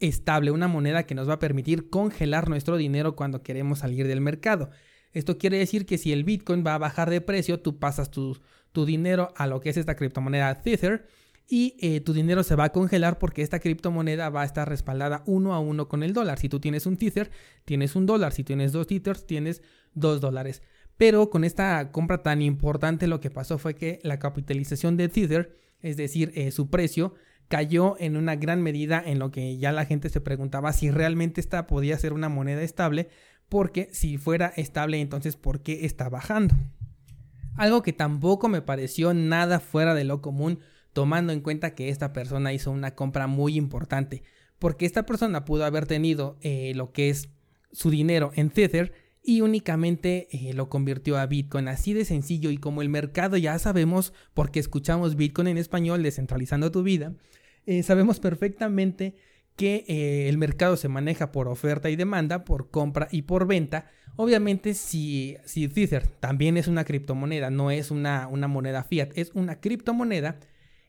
estable, 0.00 0.52
una 0.52 0.68
moneda 0.68 1.02
que 1.02 1.14
nos 1.14 1.28
va 1.28 1.34
a 1.34 1.38
permitir 1.38 1.90
congelar 1.90 2.48
nuestro 2.48 2.78
dinero 2.78 3.14
cuando 3.14 3.42
queremos 3.42 3.80
salir 3.80 4.08
del 4.08 4.22
mercado. 4.22 4.70
Esto 5.12 5.36
quiere 5.36 5.58
decir 5.58 5.84
que 5.84 5.98
si 5.98 6.14
el 6.14 6.24
Bitcoin 6.24 6.64
va 6.66 6.76
a 6.76 6.78
bajar 6.78 7.10
de 7.10 7.20
precio, 7.20 7.60
tú 7.60 7.78
pasas 7.78 8.10
tu, 8.10 8.40
dinero 8.86 9.34
a 9.36 9.46
lo 9.46 9.60
que 9.60 9.68
es 9.68 9.76
esta 9.76 9.96
criptomoneda 9.96 10.62
Tether 10.62 11.06
y 11.46 11.76
eh, 11.82 12.00
tu 12.00 12.14
dinero 12.14 12.42
se 12.42 12.56
va 12.56 12.64
a 12.64 12.72
congelar 12.72 13.18
porque 13.18 13.42
esta 13.42 13.60
criptomoneda 13.60 14.30
va 14.30 14.40
a 14.40 14.46
estar 14.46 14.66
respaldada 14.66 15.24
uno 15.26 15.52
a 15.52 15.60
uno 15.60 15.88
con 15.88 16.02
el 16.02 16.14
dólar. 16.14 16.38
Si 16.38 16.48
tú 16.48 16.58
tienes 16.58 16.86
un 16.86 16.96
Tether, 16.96 17.30
tienes 17.66 17.96
un 17.96 18.06
dólar. 18.06 18.32
Si 18.32 18.44
tienes 18.44 18.72
dos 18.72 18.86
Tethers, 18.86 19.26
tienes 19.26 19.60
dos 19.92 20.22
dólares. 20.22 20.62
Pero 21.02 21.30
con 21.30 21.42
esta 21.42 21.90
compra 21.90 22.22
tan 22.22 22.42
importante 22.42 23.08
lo 23.08 23.18
que 23.18 23.28
pasó 23.28 23.58
fue 23.58 23.74
que 23.74 23.98
la 24.04 24.20
capitalización 24.20 24.96
de 24.96 25.08
Tether, 25.08 25.58
es 25.80 25.96
decir, 25.96 26.30
eh, 26.36 26.52
su 26.52 26.70
precio, 26.70 27.14
cayó 27.48 27.96
en 27.98 28.16
una 28.16 28.36
gran 28.36 28.62
medida 28.62 29.02
en 29.04 29.18
lo 29.18 29.32
que 29.32 29.58
ya 29.58 29.72
la 29.72 29.84
gente 29.84 30.10
se 30.10 30.20
preguntaba 30.20 30.72
si 30.72 30.92
realmente 30.92 31.40
esta 31.40 31.66
podía 31.66 31.98
ser 31.98 32.12
una 32.12 32.28
moneda 32.28 32.62
estable 32.62 33.08
porque 33.48 33.88
si 33.90 34.16
fuera 34.16 34.52
estable 34.54 35.00
entonces 35.00 35.34
¿por 35.34 35.60
qué 35.60 35.86
está 35.86 36.08
bajando? 36.08 36.54
Algo 37.56 37.82
que 37.82 37.92
tampoco 37.92 38.48
me 38.48 38.62
pareció 38.62 39.12
nada 39.12 39.58
fuera 39.58 39.94
de 39.94 40.04
lo 40.04 40.22
común 40.22 40.60
tomando 40.92 41.32
en 41.32 41.40
cuenta 41.40 41.74
que 41.74 41.88
esta 41.88 42.12
persona 42.12 42.52
hizo 42.52 42.70
una 42.70 42.94
compra 42.94 43.26
muy 43.26 43.56
importante, 43.56 44.22
porque 44.60 44.86
esta 44.86 45.04
persona 45.04 45.44
pudo 45.44 45.64
haber 45.64 45.84
tenido 45.86 46.38
eh, 46.42 46.74
lo 46.76 46.92
que 46.92 47.10
es 47.10 47.28
su 47.72 47.90
dinero 47.90 48.30
en 48.36 48.50
Tether 48.50 49.01
y 49.22 49.40
únicamente 49.40 50.28
eh, 50.30 50.52
lo 50.52 50.68
convirtió 50.68 51.16
a 51.16 51.26
Bitcoin 51.26 51.68
así 51.68 51.92
de 51.92 52.04
sencillo 52.04 52.50
y 52.50 52.58
como 52.58 52.82
el 52.82 52.88
mercado 52.88 53.36
ya 53.36 53.58
sabemos 53.58 54.12
porque 54.34 54.60
escuchamos 54.60 55.16
Bitcoin 55.16 55.48
en 55.48 55.58
español 55.58 56.02
descentralizando 56.02 56.72
tu 56.72 56.82
vida, 56.82 57.14
eh, 57.66 57.82
sabemos 57.82 58.18
perfectamente 58.18 59.14
que 59.56 59.84
eh, 59.86 60.28
el 60.28 60.38
mercado 60.38 60.76
se 60.76 60.88
maneja 60.88 61.30
por 61.30 61.46
oferta 61.46 61.90
y 61.90 61.96
demanda, 61.96 62.44
por 62.44 62.70
compra 62.70 63.08
y 63.10 63.22
por 63.22 63.46
venta. 63.46 63.90
Obviamente, 64.16 64.74
si, 64.74 65.36
si 65.44 65.68
Tether 65.68 66.06
también 66.06 66.56
es 66.56 66.68
una 66.68 66.84
criptomoneda, 66.84 67.50
no 67.50 67.70
es 67.70 67.90
una, 67.90 68.28
una 68.28 68.48
moneda 68.48 68.82
fiat, 68.82 69.10
es 69.14 69.30
una 69.34 69.60
criptomoneda 69.60 70.40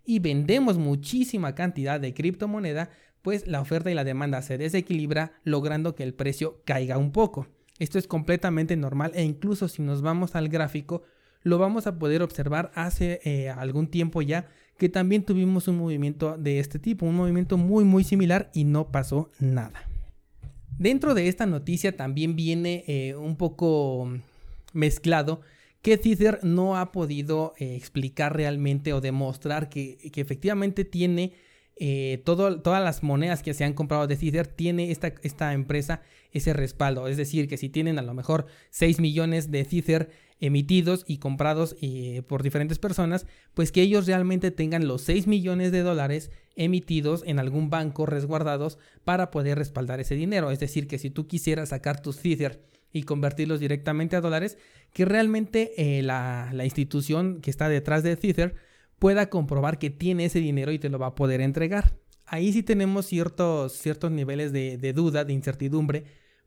y 0.05 0.19
vendemos 0.19 0.77
muchísima 0.77 1.55
cantidad 1.55 1.99
de 1.99 2.13
criptomoneda, 2.13 2.89
pues 3.21 3.47
la 3.47 3.61
oferta 3.61 3.91
y 3.91 3.93
la 3.93 4.03
demanda 4.03 4.41
se 4.41 4.57
desequilibra, 4.57 5.33
logrando 5.43 5.95
que 5.95 6.03
el 6.03 6.13
precio 6.13 6.61
caiga 6.65 6.97
un 6.97 7.11
poco. 7.11 7.47
Esto 7.79 7.97
es 7.97 8.07
completamente 8.07 8.75
normal 8.75 9.11
e 9.15 9.23
incluso 9.23 9.67
si 9.67 9.81
nos 9.81 10.01
vamos 10.01 10.35
al 10.35 10.49
gráfico, 10.49 11.03
lo 11.41 11.57
vamos 11.57 11.87
a 11.87 11.97
poder 11.99 12.21
observar 12.21 12.71
hace 12.75 13.19
eh, 13.23 13.49
algún 13.49 13.87
tiempo 13.87 14.21
ya 14.21 14.47
que 14.77 14.89
también 14.89 15.23
tuvimos 15.23 15.67
un 15.67 15.77
movimiento 15.77 16.37
de 16.37 16.59
este 16.59 16.79
tipo, 16.79 17.05
un 17.05 17.15
movimiento 17.15 17.57
muy 17.57 17.83
muy 17.83 18.03
similar 18.03 18.49
y 18.53 18.63
no 18.63 18.91
pasó 18.91 19.31
nada. 19.39 19.87
Dentro 20.77 21.13
de 21.13 21.27
esta 21.27 21.45
noticia 21.45 21.95
también 21.95 22.35
viene 22.35 22.83
eh, 22.87 23.15
un 23.15 23.35
poco 23.35 24.11
mezclado 24.73 25.41
que 25.81 25.97
Tether 25.97 26.39
no 26.43 26.77
ha 26.77 26.91
podido 26.91 27.53
eh, 27.57 27.75
explicar 27.75 28.35
realmente 28.35 28.93
o 28.93 29.01
demostrar 29.01 29.69
que, 29.69 29.97
efectivamente 30.15 30.85
tiene 30.85 31.33
eh, 31.75 32.21
todas 32.23 32.83
las 32.83 33.03
monedas 33.03 33.43
que 33.43 33.53
se 33.53 33.65
han 33.65 33.73
comprado 33.73 34.07
de 34.07 34.15
Tether, 34.15 34.47
tiene 34.47 34.91
esta, 34.91 35.13
esta 35.23 35.53
empresa 35.53 36.01
ese 36.33 36.53
respaldo. 36.53 37.07
Es 37.07 37.17
decir, 37.17 37.47
que 37.47 37.57
si 37.57 37.69
tienen 37.69 37.99
a 37.99 38.01
lo 38.01 38.13
mejor 38.13 38.47
6 38.71 38.99
millones 38.99 39.51
de 39.51 39.63
Tether 39.63 40.09
emitidos 40.39 41.05
y 41.07 41.19
comprados 41.19 41.77
eh, 41.81 42.21
por 42.27 42.43
diferentes 42.43 42.77
personas, 42.77 43.25
pues 43.53 43.71
que 43.71 43.81
ellos 43.81 44.07
realmente 44.07 44.51
tengan 44.51 44.87
los 44.87 45.01
6 45.03 45.25
millones 45.27 45.71
de 45.71 45.83
dólares 45.83 46.31
emitidos 46.57 47.23
en 47.25 47.39
algún 47.39 47.69
banco 47.69 48.05
resguardados 48.05 48.77
para 49.05 49.31
poder 49.31 49.57
respaldar 49.57 50.01
ese 50.01 50.15
dinero. 50.15 50.51
Es 50.51 50.59
decir, 50.59 50.87
que 50.87 50.99
si 50.99 51.09
tú 51.09 51.27
quisieras 51.27 51.69
sacar 51.69 52.01
tus 52.01 52.17
Tether 52.17 52.61
y 52.91 53.03
convertirlos 53.03 53.61
directamente 53.61 54.15
a 54.17 54.21
dólares, 54.21 54.57
que 54.91 55.05
realmente 55.05 55.71
eh, 55.77 56.03
la, 56.03 56.51
institución 56.63 57.39
que 57.39 57.49
está 57.49 57.69
detrás 57.69 58.03
de 58.03 58.17
Tether 58.17 58.55
pueda 58.99 59.29
comprobar 59.29 59.79
que 59.79 59.91
tiene 59.91 60.25
ese 60.25 60.39
dinero 60.39 60.73
y 60.73 60.79
te 60.79 60.89
lo 60.89 60.99
va 60.99 61.07
a 61.07 61.15
poder 61.15 61.39
entregar. 61.39 61.95
Ahí 62.25 62.51
sí 62.51 62.63
tenemos 62.63 63.05
ciertos, 63.05 63.73
ciertos 63.73 64.11
niveles 64.11 64.51
de 64.51 64.93
duda, 64.93 65.23
de 65.23 65.33
incertidumbre, 65.33 66.03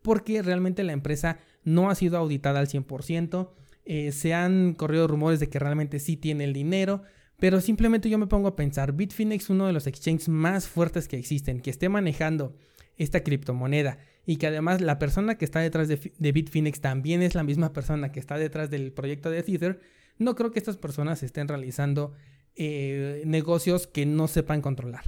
porque 0.07 0.41
realmente 0.41 0.85
la 0.85 0.93
empresa 0.93 1.41
no 1.65 1.91
ha 1.91 1.97
sido 1.97 2.17
auditada 2.17 2.61
al 2.61 2.69
100%, 2.69 3.51
eh, 3.87 4.13
se 4.13 4.35
han 4.35 4.75
corrido 4.75 5.09
rumores 5.09 5.41
de 5.41 5.49
que 5.49 5.59
realmente 5.59 5.99
sí 5.99 6.17
tiene 6.17 6.45
el 6.45 6.53
dinero, 6.53 7.03
pero 7.41 7.61
simplemente 7.61 8.09
yo 8.09 8.17
me 8.17 8.29
pongo 8.29 8.47
a 8.47 8.55
pensar, 8.55 8.93
Bitfinex, 8.93 9.51
uno 9.51 9.67
de 9.67 9.73
los 9.73 9.89
exchanges 9.89 10.29
más 10.29 10.69
fuertes 10.69 11.09
que 11.09 11.19
existen, 11.19 11.59
que 11.59 11.71
esté 11.71 11.89
manejando 11.89 12.55
esta 12.97 13.25
criptomoneda 13.25 13.99
y 14.25 14.37
que 14.37 14.47
además 14.47 14.81
la 14.81 15.01
persona 15.01 15.39
que 15.39 15.45
está 15.45 15.59
detrás 15.59 15.89
de, 15.89 15.99
Bitfinex 16.33 16.81
también 16.81 17.21
es 17.21 17.35
la 17.35 17.43
misma 17.43 17.73
persona 17.73 18.13
que 18.13 18.21
está 18.21 18.39
detrás 18.39 18.71
del 18.71 18.93
proyecto 18.93 19.29
de 19.29 19.43
Tether, 19.43 19.81
no 20.19 20.37
creo 20.37 20.53
que 20.53 20.61
estas 20.61 20.77
personas 20.77 21.25
estén 21.25 21.49
realizando 21.49 22.13
eh, 22.55 23.25
negocios 23.27 23.89
que 23.89 24.07
no 24.07 24.29
sepan 24.29 24.63
controlar. 24.63 25.03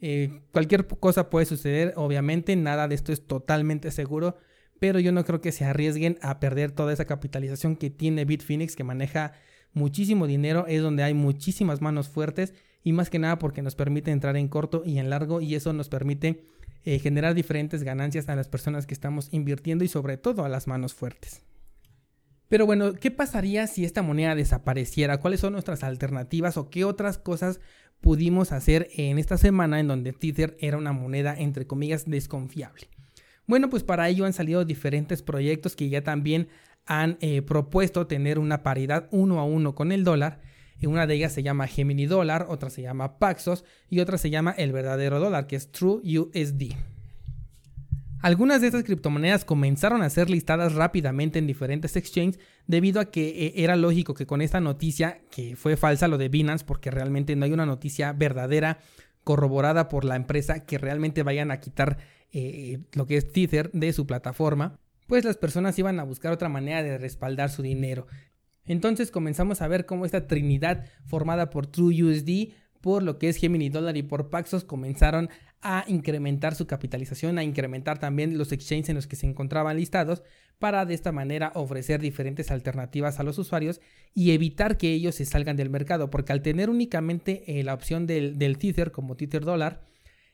Eh, 0.00 0.40
cualquier 0.52 0.86
cosa 0.86 1.28
puede 1.30 1.46
suceder, 1.46 1.92
obviamente, 1.96 2.54
nada 2.56 2.88
de 2.88 2.94
esto 2.94 3.12
es 3.12 3.26
totalmente 3.26 3.90
seguro, 3.90 4.36
pero 4.78 5.00
yo 5.00 5.12
no 5.12 5.24
creo 5.24 5.40
que 5.40 5.52
se 5.52 5.64
arriesguen 5.64 6.18
a 6.22 6.38
perder 6.38 6.70
toda 6.70 6.92
esa 6.92 7.04
capitalización 7.04 7.76
que 7.76 7.90
tiene 7.90 8.24
Bitfinex, 8.24 8.76
que 8.76 8.84
maneja 8.84 9.32
muchísimo 9.72 10.26
dinero, 10.26 10.66
es 10.66 10.82
donde 10.82 11.02
hay 11.02 11.14
muchísimas 11.14 11.80
manos 11.80 12.08
fuertes 12.08 12.54
y 12.84 12.92
más 12.92 13.10
que 13.10 13.18
nada 13.18 13.38
porque 13.38 13.62
nos 13.62 13.74
permite 13.74 14.10
entrar 14.10 14.36
en 14.36 14.48
corto 14.48 14.82
y 14.84 14.98
en 14.98 15.10
largo 15.10 15.40
y 15.40 15.54
eso 15.54 15.72
nos 15.72 15.88
permite 15.88 16.44
eh, 16.84 16.98
generar 17.00 17.34
diferentes 17.34 17.82
ganancias 17.82 18.28
a 18.28 18.36
las 18.36 18.48
personas 18.48 18.86
que 18.86 18.94
estamos 18.94 19.28
invirtiendo 19.32 19.84
y 19.84 19.88
sobre 19.88 20.16
todo 20.16 20.44
a 20.44 20.48
las 20.48 20.66
manos 20.68 20.94
fuertes. 20.94 21.42
Pero 22.48 22.64
bueno, 22.64 22.94
¿qué 22.94 23.10
pasaría 23.10 23.66
si 23.66 23.84
esta 23.84 24.00
moneda 24.00 24.34
desapareciera? 24.34 25.18
¿Cuáles 25.18 25.40
son 25.40 25.52
nuestras 25.52 25.82
alternativas 25.82 26.56
o 26.56 26.70
qué 26.70 26.84
otras 26.84 27.18
cosas 27.18 27.60
pudimos 28.00 28.52
hacer 28.52 28.88
en 28.96 29.18
esta 29.18 29.38
semana 29.38 29.80
en 29.80 29.88
donde 29.88 30.12
Tether 30.12 30.56
era 30.60 30.76
una 30.76 30.92
moneda 30.92 31.34
entre 31.36 31.66
comillas 31.66 32.04
desconfiable? 32.08 32.88
Bueno, 33.46 33.70
pues 33.70 33.82
para 33.82 34.08
ello 34.08 34.26
han 34.26 34.32
salido 34.32 34.64
diferentes 34.64 35.22
proyectos 35.22 35.74
que 35.74 35.88
ya 35.88 36.02
también 36.02 36.48
han 36.86 37.18
eh, 37.20 37.42
propuesto 37.42 38.06
tener 38.06 38.38
una 38.38 38.62
paridad 38.62 39.08
uno 39.10 39.40
a 39.40 39.44
uno 39.44 39.74
con 39.74 39.92
el 39.92 40.04
dólar. 40.04 40.40
Una 40.82 41.06
de 41.06 41.14
ellas 41.14 41.32
se 41.32 41.42
llama 41.42 41.66
Gemini 41.66 42.06
Dólar, 42.06 42.46
otra 42.48 42.70
se 42.70 42.82
llama 42.82 43.18
Paxos 43.18 43.64
y 43.90 44.00
otra 44.00 44.16
se 44.16 44.30
llama 44.30 44.52
el 44.52 44.72
verdadero 44.72 45.18
dólar, 45.18 45.46
que 45.46 45.56
es 45.56 45.72
True 45.72 46.00
USD. 46.18 46.74
Algunas 48.20 48.60
de 48.60 48.66
estas 48.66 48.84
criptomonedas 48.84 49.44
comenzaron 49.44 50.02
a 50.02 50.10
ser 50.10 50.28
listadas 50.28 50.74
rápidamente 50.74 51.38
en 51.38 51.46
diferentes 51.46 51.96
exchanges 51.96 52.40
debido 52.68 53.00
a 53.00 53.06
que 53.06 53.46
eh, 53.46 53.52
era 53.56 53.74
lógico 53.74 54.14
que 54.14 54.26
con 54.26 54.40
esta 54.40 54.60
noticia, 54.60 55.20
que 55.32 55.56
fue 55.56 55.76
falsa 55.76 56.06
lo 56.06 56.18
de 56.18 56.28
Binance, 56.28 56.64
porque 56.64 56.92
realmente 56.92 57.34
no 57.34 57.44
hay 57.44 57.52
una 57.52 57.66
noticia 57.66 58.12
verdadera 58.12 58.78
corroborada 59.24 59.88
por 59.88 60.04
la 60.04 60.14
empresa 60.14 60.64
que 60.64 60.78
realmente 60.78 61.24
vayan 61.24 61.50
a 61.50 61.60
quitar 61.60 61.98
eh, 62.30 62.78
lo 62.92 63.06
que 63.06 63.16
es 63.16 63.32
Tether 63.32 63.72
de 63.72 63.92
su 63.92 64.06
plataforma, 64.06 64.78
pues 65.06 65.24
las 65.24 65.38
personas 65.38 65.78
iban 65.78 65.98
a 65.98 66.04
buscar 66.04 66.30
otra 66.30 66.50
manera 66.50 66.82
de 66.82 66.98
respaldar 66.98 67.50
su 67.50 67.62
dinero. 67.62 68.06
Entonces 68.66 69.10
comenzamos 69.10 69.62
a 69.62 69.68
ver 69.68 69.86
cómo 69.86 70.04
esta 70.04 70.26
trinidad 70.26 70.84
formada 71.06 71.48
por 71.48 71.66
TrueUSD, 71.66 72.52
por 72.80 73.02
lo 73.02 73.18
que 73.18 73.28
es 73.28 73.36
Gemini 73.36 73.68
Dollar 73.68 73.96
y 73.96 74.02
por 74.02 74.30
Paxos 74.30 74.64
comenzaron 74.64 75.28
a 75.60 75.84
incrementar 75.88 76.54
su 76.54 76.66
capitalización, 76.66 77.38
a 77.38 77.44
incrementar 77.44 77.98
también 77.98 78.38
los 78.38 78.52
exchanges 78.52 78.90
en 78.90 78.94
los 78.94 79.06
que 79.06 79.16
se 79.16 79.26
encontraban 79.26 79.76
listados 79.76 80.22
para 80.58 80.86
de 80.86 80.94
esta 80.94 81.12
manera 81.12 81.52
ofrecer 81.54 82.00
diferentes 82.00 82.50
alternativas 82.50 83.18
a 83.18 83.22
los 83.22 83.38
usuarios 83.38 83.80
y 84.14 84.32
evitar 84.32 84.76
que 84.76 84.92
ellos 84.92 85.16
se 85.16 85.24
salgan 85.24 85.56
del 85.56 85.70
mercado, 85.70 86.10
porque 86.10 86.32
al 86.32 86.42
tener 86.42 86.70
únicamente 86.70 87.58
eh, 87.58 87.64
la 87.64 87.74
opción 87.74 88.06
del, 88.06 88.38
del 88.38 88.58
Tether 88.58 88.92
como 88.92 89.16
Tether 89.16 89.44
dólar, 89.44 89.82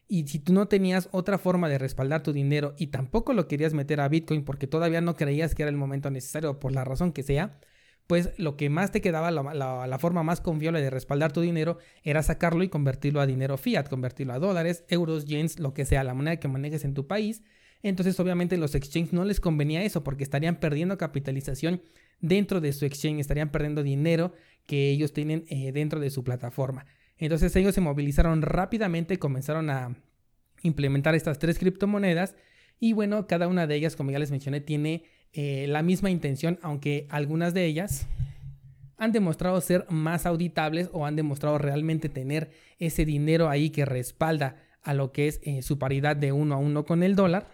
y 0.06 0.26
si 0.26 0.38
tú 0.38 0.52
no 0.52 0.68
tenías 0.68 1.08
otra 1.12 1.38
forma 1.38 1.68
de 1.68 1.78
respaldar 1.78 2.22
tu 2.22 2.32
dinero 2.32 2.74
y 2.76 2.88
tampoco 2.88 3.32
lo 3.32 3.48
querías 3.48 3.72
meter 3.72 4.00
a 4.00 4.08
Bitcoin 4.08 4.44
porque 4.44 4.66
todavía 4.66 5.00
no 5.00 5.16
creías 5.16 5.54
que 5.54 5.62
era 5.62 5.70
el 5.70 5.76
momento 5.76 6.10
necesario 6.10 6.60
por 6.60 6.72
la 6.72 6.84
razón 6.84 7.12
que 7.12 7.22
sea, 7.22 7.58
pues 8.06 8.30
lo 8.36 8.56
que 8.56 8.68
más 8.68 8.92
te 8.92 9.00
quedaba, 9.00 9.30
la, 9.30 9.98
forma 9.98 10.22
más 10.22 10.40
confiable 10.40 10.82
de 10.82 10.90
respaldar 10.90 11.32
tu 11.32 11.40
dinero 11.40 11.78
era 12.02 12.22
sacarlo 12.22 12.62
y 12.62 12.68
convertirlo 12.68 13.20
a 13.20 13.26
dinero 13.26 13.56
fiat, 13.56 13.88
convertirlo 13.88 14.34
a 14.34 14.38
dólares, 14.38 14.84
euros, 14.88 15.24
yens, 15.24 15.58
lo 15.58 15.72
que 15.72 15.86
sea, 15.86 16.04
la 16.04 16.14
moneda 16.14 16.36
que 16.36 16.48
manejes 16.48 16.84
en 16.84 16.94
tu 16.94 17.06
país. 17.06 17.42
Entonces 17.82 18.18
obviamente 18.20 18.56
los 18.56 18.74
exchanges 18.74 19.12
no 19.12 19.24
les 19.24 19.40
convenía 19.40 19.82
eso 19.84 20.04
porque 20.04 20.24
estarían 20.24 20.56
perdiendo 20.56 20.98
capitalización 20.98 21.82
dentro 22.20 22.60
de 22.60 22.72
su 22.72 22.84
exchange, 22.84 23.20
estarían 23.20 23.50
perdiendo 23.50 23.82
dinero 23.82 24.32
que 24.66 24.90
ellos 24.90 25.12
tienen 25.12 25.44
eh, 25.48 25.72
dentro 25.72 26.00
de 26.00 26.10
su 26.10 26.24
plataforma. 26.24 26.86
Entonces 27.16 27.54
ellos 27.56 27.74
se 27.74 27.80
movilizaron 27.80 28.42
rápidamente 28.42 29.18
comenzaron 29.18 29.70
a 29.70 29.96
implementar 30.62 31.14
estas 31.14 31.38
tres 31.38 31.58
criptomonedas 31.58 32.34
y 32.80 32.92
bueno, 32.92 33.26
cada 33.26 33.48
una 33.48 33.66
de 33.66 33.76
ellas, 33.76 33.96
como 33.96 34.10
ya 34.10 34.18
les 34.18 34.30
mencioné, 34.30 34.60
tiene 34.60 35.04
eh, 35.36 35.66
la 35.68 35.82
misma 35.82 36.10
intención, 36.10 36.60
aunque 36.62 37.08
algunas 37.10 37.54
de 37.54 37.66
ellas 37.66 38.06
han 38.96 39.10
demostrado 39.10 39.60
ser 39.60 39.84
más 39.90 40.26
auditables 40.26 40.88
o 40.92 41.06
han 41.06 41.16
demostrado 41.16 41.58
realmente 41.58 42.08
tener 42.08 42.52
ese 42.78 43.04
dinero 43.04 43.48
ahí 43.48 43.70
que 43.70 43.84
respalda 43.84 44.56
a 44.82 44.94
lo 44.94 45.10
que 45.10 45.26
es 45.26 45.40
eh, 45.42 45.62
su 45.62 45.76
paridad 45.76 46.14
de 46.14 46.30
uno 46.30 46.54
a 46.54 46.58
uno 46.58 46.84
con 46.84 47.02
el 47.02 47.16
dólar. 47.16 47.48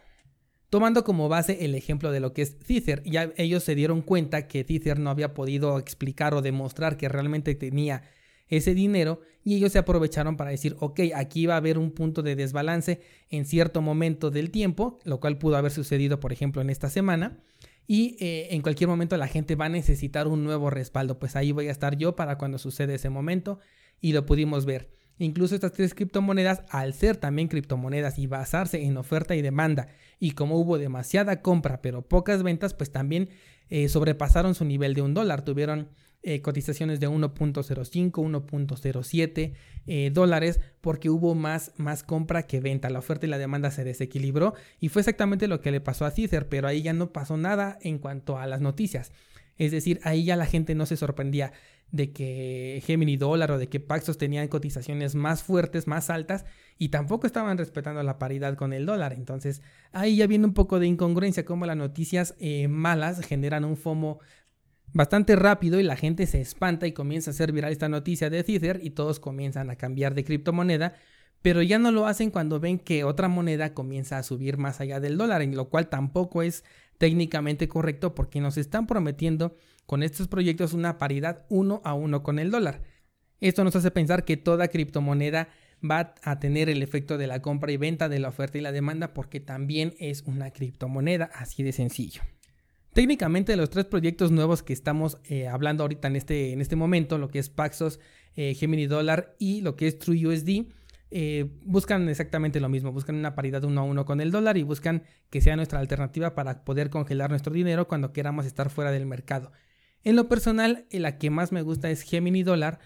Tomando 0.68 1.04
como 1.04 1.30
base 1.30 1.64
el 1.64 1.74
ejemplo 1.74 2.12
de 2.12 2.20
lo 2.20 2.34
que 2.34 2.42
es 2.42 2.58
Tether, 2.58 3.02
ya 3.04 3.32
ellos 3.38 3.64
se 3.64 3.74
dieron 3.74 4.02
cuenta 4.02 4.46
que 4.46 4.62
Tether 4.62 4.98
no 4.98 5.08
había 5.08 5.32
podido 5.32 5.78
explicar 5.78 6.34
o 6.34 6.42
demostrar 6.42 6.98
que 6.98 7.08
realmente 7.08 7.54
tenía 7.54 8.02
ese 8.48 8.74
dinero 8.74 9.22
y 9.42 9.56
ellos 9.56 9.72
se 9.72 9.78
aprovecharon 9.78 10.36
para 10.36 10.50
decir, 10.50 10.76
ok, 10.80 11.00
aquí 11.14 11.46
va 11.46 11.54
a 11.54 11.58
haber 11.58 11.78
un 11.78 11.92
punto 11.92 12.22
de 12.22 12.36
desbalance 12.36 13.00
en 13.30 13.46
cierto 13.46 13.80
momento 13.80 14.30
del 14.30 14.50
tiempo, 14.50 14.98
lo 15.04 15.18
cual 15.18 15.38
pudo 15.38 15.56
haber 15.56 15.72
sucedido, 15.72 16.20
por 16.20 16.32
ejemplo, 16.32 16.60
en 16.60 16.68
esta 16.68 16.90
semana 16.90 17.40
y 17.86 18.16
eh, 18.20 18.48
en 18.50 18.62
cualquier 18.62 18.88
momento 18.88 19.16
la 19.16 19.28
gente 19.28 19.56
va 19.56 19.66
a 19.66 19.70
necesitar 19.70 20.28
un 20.28 20.44
nuevo 20.44 20.70
respaldo. 20.70 21.18
Pues 21.18 21.36
ahí 21.36 21.52
voy 21.52 21.68
a 21.68 21.72
estar 21.72 21.96
yo 21.96 22.16
para 22.16 22.38
cuando 22.38 22.58
sucede 22.58 22.94
ese 22.94 23.10
momento 23.10 23.58
y 24.00 24.12
lo 24.12 24.26
pudimos 24.26 24.64
ver. 24.64 24.90
Incluso 25.18 25.54
estas 25.54 25.72
tres 25.72 25.94
criptomonedas, 25.94 26.62
al 26.70 26.94
ser 26.94 27.16
también 27.18 27.48
criptomonedas 27.48 28.18
y 28.18 28.26
basarse 28.26 28.82
en 28.82 28.96
oferta 28.96 29.36
y 29.36 29.42
demanda, 29.42 29.88
y 30.18 30.30
como 30.30 30.56
hubo 30.58 30.78
demasiada 30.78 31.42
compra 31.42 31.82
pero 31.82 32.00
pocas 32.00 32.42
ventas, 32.42 32.72
pues 32.72 32.90
también 32.90 33.28
eh, 33.68 33.88
sobrepasaron 33.90 34.54
su 34.54 34.64
nivel 34.64 34.94
de 34.94 35.02
un 35.02 35.12
dólar. 35.12 35.42
Tuvieron 35.42 35.88
eh, 36.22 36.42
cotizaciones 36.42 37.00
de 37.00 37.08
1.05, 37.08 38.12
1.07 38.12 39.52
eh, 39.86 40.10
dólares 40.12 40.60
porque 40.82 41.08
hubo 41.08 41.34
más, 41.34 41.72
más 41.76 42.02
compra 42.02 42.42
que 42.42 42.60
venta. 42.60 42.90
La 42.90 42.98
oferta 42.98 43.26
y 43.26 43.30
la 43.30 43.38
demanda 43.38 43.70
se 43.70 43.84
desequilibró 43.84 44.54
y 44.80 44.88
fue 44.88 45.00
exactamente 45.00 45.48
lo 45.48 45.60
que 45.60 45.70
le 45.70 45.80
pasó 45.80 46.04
a 46.04 46.12
Caesar, 46.12 46.48
pero 46.48 46.68
ahí 46.68 46.82
ya 46.82 46.92
no 46.92 47.12
pasó 47.12 47.36
nada 47.36 47.78
en 47.80 47.98
cuanto 47.98 48.38
a 48.38 48.46
las 48.46 48.60
noticias. 48.60 49.12
Es 49.56 49.72
decir, 49.72 50.00
ahí 50.04 50.24
ya 50.24 50.36
la 50.36 50.46
gente 50.46 50.74
no 50.74 50.86
se 50.86 50.96
sorprendía 50.96 51.52
de 51.92 52.12
que 52.12 52.82
Gemini 52.86 53.16
dólar 53.16 53.50
o 53.52 53.58
de 53.58 53.68
que 53.68 53.80
Paxos 53.80 54.16
tenían 54.16 54.48
cotizaciones 54.48 55.14
más 55.14 55.42
fuertes, 55.42 55.86
más 55.86 56.08
altas 56.08 56.44
y 56.78 56.88
tampoco 56.88 57.26
estaban 57.26 57.58
respetando 57.58 58.02
la 58.02 58.18
paridad 58.18 58.54
con 58.54 58.72
el 58.72 58.86
dólar. 58.86 59.12
Entonces 59.12 59.62
ahí 59.92 60.16
ya 60.16 60.26
viene 60.26 60.46
un 60.46 60.54
poco 60.54 60.78
de 60.78 60.86
incongruencia 60.86 61.44
como 61.44 61.66
las 61.66 61.76
noticias 61.76 62.36
eh, 62.38 62.68
malas 62.68 63.20
generan 63.20 63.64
un 63.64 63.76
FOMO 63.76 64.20
bastante 64.92 65.36
rápido 65.36 65.80
y 65.80 65.82
la 65.82 65.96
gente 65.96 66.26
se 66.26 66.40
espanta 66.40 66.86
y 66.86 66.92
comienza 66.92 67.30
a 67.30 67.32
hacer 67.32 67.52
viral 67.52 67.72
esta 67.72 67.88
noticia 67.88 68.30
de 68.30 68.42
Tether 68.42 68.80
y 68.82 68.90
todos 68.90 69.20
comienzan 69.20 69.70
a 69.70 69.76
cambiar 69.76 70.14
de 70.14 70.24
criptomoneda, 70.24 70.94
pero 71.42 71.62
ya 71.62 71.78
no 71.78 71.90
lo 71.90 72.06
hacen 72.06 72.30
cuando 72.30 72.60
ven 72.60 72.78
que 72.78 73.04
otra 73.04 73.28
moneda 73.28 73.72
comienza 73.72 74.18
a 74.18 74.22
subir 74.22 74.58
más 74.58 74.80
allá 74.80 75.00
del 75.00 75.16
dólar, 75.16 75.42
en 75.42 75.54
lo 75.54 75.68
cual 75.68 75.88
tampoco 75.88 76.42
es 76.42 76.64
técnicamente 76.98 77.68
correcto 77.68 78.14
porque 78.14 78.40
nos 78.40 78.58
están 78.58 78.86
prometiendo 78.86 79.56
con 79.86 80.02
estos 80.02 80.28
proyectos 80.28 80.74
una 80.74 80.98
paridad 80.98 81.46
uno 81.48 81.80
a 81.84 81.94
uno 81.94 82.22
con 82.22 82.38
el 82.38 82.50
dólar. 82.50 82.82
Esto 83.40 83.64
nos 83.64 83.74
hace 83.74 83.90
pensar 83.90 84.24
que 84.24 84.36
toda 84.36 84.68
criptomoneda 84.68 85.48
va 85.82 86.14
a 86.22 86.38
tener 86.38 86.68
el 86.68 86.82
efecto 86.82 87.16
de 87.16 87.26
la 87.26 87.40
compra 87.40 87.72
y 87.72 87.78
venta 87.78 88.08
de 88.10 88.18
la 88.18 88.28
oferta 88.28 88.58
y 88.58 88.60
la 88.60 88.72
demanda 88.72 89.14
porque 89.14 89.40
también 89.40 89.94
es 89.98 90.22
una 90.22 90.50
criptomoneda, 90.50 91.30
así 91.34 91.62
de 91.62 91.72
sencillo. 91.72 92.22
Técnicamente 92.92 93.56
los 93.56 93.70
tres 93.70 93.84
proyectos 93.84 94.32
nuevos 94.32 94.64
que 94.64 94.72
estamos 94.72 95.18
eh, 95.24 95.46
hablando 95.46 95.84
ahorita 95.84 96.08
en 96.08 96.16
este, 96.16 96.52
en 96.52 96.60
este 96.60 96.74
momento, 96.74 97.18
lo 97.18 97.28
que 97.28 97.38
es 97.38 97.48
Paxos, 97.48 98.00
eh, 98.34 98.54
Gemini 98.54 98.86
Dollar 98.86 99.36
y 99.38 99.60
lo 99.60 99.76
que 99.76 99.86
es 99.86 99.98
TrueUSD, 99.98 100.66
eh, 101.12 101.50
buscan 101.64 102.08
exactamente 102.08 102.58
lo 102.58 102.68
mismo, 102.68 102.92
buscan 102.92 103.14
una 103.14 103.36
paridad 103.36 103.62
uno 103.64 103.82
a 103.82 103.84
uno 103.84 104.04
con 104.04 104.20
el 104.20 104.32
dólar 104.32 104.56
y 104.56 104.64
buscan 104.64 105.04
que 105.30 105.40
sea 105.40 105.54
nuestra 105.54 105.78
alternativa 105.78 106.34
para 106.34 106.64
poder 106.64 106.90
congelar 106.90 107.30
nuestro 107.30 107.52
dinero 107.52 107.86
cuando 107.86 108.12
queramos 108.12 108.44
estar 108.44 108.70
fuera 108.70 108.90
del 108.90 109.06
mercado. 109.06 109.52
En 110.02 110.16
lo 110.16 110.28
personal, 110.28 110.86
la 110.90 111.18
que 111.18 111.30
más 111.30 111.52
me 111.52 111.62
gusta 111.62 111.90
es 111.90 112.02
Gemini 112.02 112.42
Dollar 112.42 112.80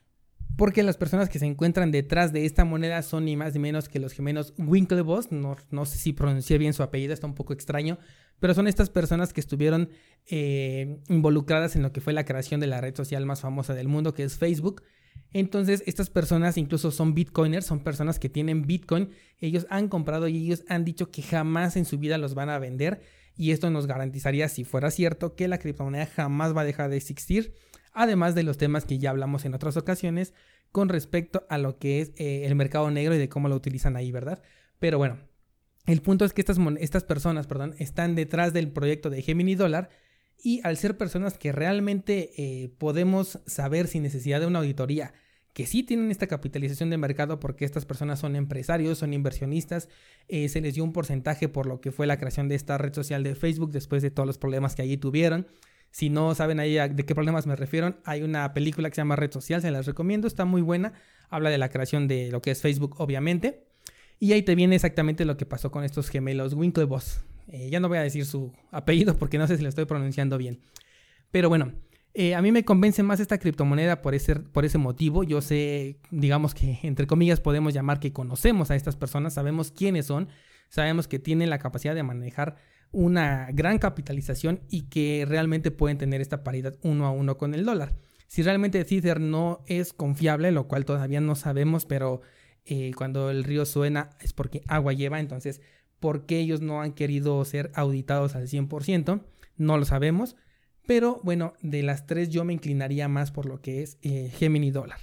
porque 0.57 0.83
las 0.83 0.97
personas 0.97 1.29
que 1.29 1.39
se 1.39 1.47
encuentran 1.47 1.91
detrás 1.91 2.33
de 2.33 2.45
esta 2.45 2.65
moneda 2.65 3.03
son 3.03 3.25
ni 3.25 3.37
más 3.37 3.55
ni 3.55 3.61
menos 3.61 3.89
que 3.89 3.99
los 3.99 4.13
gemelos 4.13 4.55
Winklevoss, 4.59 5.33
no, 5.33 5.57
no 5.71 5.85
sé 5.85 5.99
si 5.99 6.13
pronuncié 6.13 6.59
bien 6.59 6.73
su 6.73 6.83
apellido, 6.83 7.13
está 7.13 7.27
un 7.27 7.35
poco 7.35 7.53
extraño, 7.53 7.99
pero 8.39 8.55
son 8.55 8.69
estas 8.69 8.91
personas 8.91 9.33
que 9.33 9.41
estuvieron 9.41 9.91
eh, 10.27 10.99
involucradas 11.09 11.77
en 11.77 11.83
lo 11.83 11.93
que 11.93 12.01
fue 12.01 12.13
la 12.13 12.25
creación 12.25 12.61
de 12.61 12.67
la 12.67 12.81
red 12.81 12.95
social 12.95 13.27
más 13.27 13.41
famosa 13.41 13.75
del 13.75 13.89
mundo, 13.89 14.15
que 14.15 14.23
es 14.23 14.37
Facebook. 14.37 14.83
Entonces, 15.33 15.83
estas 15.87 16.11
personas 16.11 16.57
incluso 16.57 16.93
son 16.93 17.15
bitcoiners, 17.15 17.67
son 17.67 17.81
personas 17.81 18.21
que 18.21 18.29
tienen 18.29 18.63
bitcoin, 18.63 19.11
ellos 19.41 19.67
han 19.71 19.89
comprado 19.89 20.29
y 20.29 20.37
ellos 20.37 20.65
han 20.69 20.85
dicho 20.85 21.11
que 21.11 21.23
jamás 21.23 21.77
en 21.77 21.85
su 21.85 21.99
vida 21.99 22.19
los 22.19 22.35
van 22.35 22.51
a 22.51 22.59
vender. 22.59 23.01
Y 23.37 23.51
esto 23.51 23.69
nos 23.69 23.89
garantizaría, 23.89 24.49
si 24.49 24.63
fuera 24.63 24.93
cierto, 24.93 25.35
que 25.35 25.49
la 25.49 25.59
criptomoneda 25.59 26.07
jamás 26.07 26.57
va 26.57 26.61
a 26.61 26.65
dejar 26.65 26.89
de 26.89 26.99
existir 26.99 27.55
además 27.95 28.35
de 28.35 28.43
los 28.43 28.59
temas 28.59 28.85
que 28.85 28.99
ya 28.99 29.11
hablamos 29.11 29.45
en 29.45 29.55
otras 29.55 29.77
ocasiones 29.77 30.35
con 30.73 30.89
respecto 30.89 31.47
a 31.49 31.57
lo 31.57 31.79
que 31.79 32.01
es 32.01 32.13
eh, 32.17 32.45
el 32.45 32.55
mercado 32.57 32.91
negro 32.91 33.15
y 33.15 33.19
de 33.19 33.29
cómo 33.29 33.49
lo 33.49 33.57
utilizan 33.57 33.97
ahí, 33.97 34.13
¿verdad? 34.13 34.43
Pero 34.79 34.99
bueno, 34.99 35.19
el 35.87 36.03
punto 36.03 36.25
es 36.25 36.33
que 36.33 36.41
estas, 36.41 36.59
estas 36.81 37.05
personas, 37.05 37.47
perdón, 37.47 37.75
están 37.79 38.15
detrás 38.15 38.53
del 38.53 38.71
proyecto 38.73 39.09
de 39.09 39.23
Gemini 39.23 39.55
Dollar 39.55 39.91
y 40.43 40.61
al 40.65 40.77
ser 40.77 40.97
personas 40.97 41.39
que 41.39 41.53
realmente 41.53 42.33
eh, 42.37 42.69
podemos 42.79 43.41
saber 43.47 43.87
sin 43.87 44.03
necesidad 44.03 44.41
de 44.41 44.47
una 44.47 44.59
auditoría 44.59 45.15
que 45.55 45.67
sí 45.67 45.85
tienen 45.85 46.11
esta 46.11 46.27
capitalización 46.27 46.91
de 46.91 46.99
mercado 46.99 47.39
porque 47.39 47.65
estas 47.65 47.87
personas 47.87 48.19
son 48.19 48.35
empresarios, 48.35 48.99
son 48.99 49.15
inversionistas, 49.15 49.89
eh, 50.27 50.49
se 50.49 50.61
les 50.61 50.75
dio 50.75 50.83
un 50.83 50.93
porcentaje 50.93 51.49
por 51.49 51.67
lo 51.67 51.81
que 51.81 51.93
fue 51.93 52.09
la 52.09 52.19
creación 52.19 52.49
de 52.49 52.57
esta 52.57 52.77
red 52.77 52.93
social 52.93 53.23
de 53.23 53.37
Facebook 53.37 53.71
después 53.71 54.03
de 54.03 54.11
todos 54.11 54.27
los 54.27 54.37
problemas 54.37 54.75
que 54.75 54.83
allí 54.83 54.97
tuvieron. 54.97 55.47
Si 55.95 56.11
no 56.11 56.35
saben 56.35 56.59
ahí 56.59 56.75
de 56.75 57.07
qué 57.07 57.15
problemas 57.15 57.47
me 57.47 57.55
refiero, 57.55 57.95
hay 58.05 58.23
una 58.23 58.53
película 58.53 58.91
que 58.91 58.97
se 58.97 59.01
llama 59.03 59.15
Red 59.15 59.31
Social, 59.31 59.63
se 59.63 59.71
las 59.71 59.87
recomiendo, 59.87 60.27
está 60.27 60.45
muy 60.45 60.61
buena, 60.61 60.93
habla 61.31 61.51
de 61.51 61.59
la 61.59 61.69
creación 61.69 62.09
de 62.09 62.33
lo 62.33 62.43
que 62.43 62.51
es 62.51 62.61
Facebook, 62.61 62.97
obviamente. 62.99 63.63
Y 64.19 64.33
ahí 64.33 64.43
te 64.43 64.57
viene 64.57 64.75
exactamente 64.75 65.25
lo 65.25 65.37
que 65.37 65.47
pasó 65.47 65.71
con 65.71 65.85
estos 65.85 66.09
gemelos 66.09 66.55
Winklevoss. 66.55 67.21
Eh, 67.47 67.69
ya 67.71 67.79
no 67.79 67.89
voy 67.89 67.99
a 67.99 68.03
decir 68.03 68.27
su 68.27 68.53
apellido 68.73 69.17
porque 69.17 69.39
no 69.39 69.47
sé 69.47 69.57
si 69.57 69.63
lo 69.63 69.69
estoy 69.69 69.85
pronunciando 69.85 70.37
bien. 70.37 70.63
Pero 71.31 71.49
bueno, 71.49 71.71
eh, 72.13 72.35
a 72.35 72.43
mí 72.43 72.51
me 72.51 72.65
convence 72.65 73.05
más 73.05 73.21
esta 73.21 73.39
criptomoneda 73.39 74.03
por 74.03 74.17
ese, 74.17 74.35
por 74.35 74.65
ese 74.65 74.79
motivo. 74.79 75.23
Yo 75.23 75.41
sé, 75.43 76.01
digamos 76.11 76.57
que 76.57 76.81
entre 76.83 77.07
comillas 77.07 77.39
podemos 77.39 77.73
llamar 77.73 78.01
que 78.01 78.13
conocemos 78.13 78.73
a 78.73 78.75
estas 78.75 78.97
personas, 78.97 79.35
sabemos 79.35 79.71
quiénes 79.71 80.07
son, 80.07 80.27
sabemos 80.71 81.07
que 81.07 81.21
tienen 81.21 81.51
la 81.51 81.61
capacidad 81.61 81.95
de 81.95 82.03
manejar 82.03 82.57
una 82.95 83.49
gran 83.53 83.79
capitalización 83.79 84.61
y 84.71 84.83
que 84.89 85.27
realmente 85.29 85.71
pueden 85.71 85.99
tener 85.99 86.21
esta 86.21 86.43
paridad 86.43 86.77
uno 86.83 87.07
a 87.07 87.11
uno 87.11 87.37
con 87.37 87.53
el 87.55 87.65
dólar. 87.65 87.95
Si 88.29 88.43
realmente 88.43 88.85
Tether 88.85 89.21
no 89.21 89.63
es 89.67 89.93
confiable, 89.93 90.51
lo 90.53 90.67
cual 90.67 90.85
todavía 90.85 91.21
no 91.21 91.35
sabemos, 91.35 91.85
pero 91.85 92.23
eh, 92.65 92.93
cuando 92.97 93.31
el 93.31 93.45
río 93.45 93.67
suena 93.67 94.11
es 94.21 94.33
porque 94.33 94.63
agua 94.67 94.93
lleva, 94.93 95.21
entonces, 95.21 95.61
¿por 96.01 96.25
qué 96.25 96.39
ellos 96.39 96.61
no 96.61 96.81
han 96.81 96.93
querido 96.93 97.45
ser 97.45 97.71
auditados 97.75 98.35
al 98.35 98.49
100%? 98.49 99.23
No 99.57 99.79
lo 99.79 99.85
sabemos, 99.85 100.37
pero 100.87 101.21
bueno, 101.23 101.55
de 101.63 101.83
las 101.83 102.07
tres 102.07 102.31
yo 102.31 102.45
me 102.45 102.53
inclinaría 102.53 103.09
más 103.09 103.31
por 103.31 103.47
lo 103.47 103.61
que 103.61 103.83
es 103.83 103.99
eh, 104.03 104.31
Gemini 104.37 104.71
Dollar. 104.71 104.99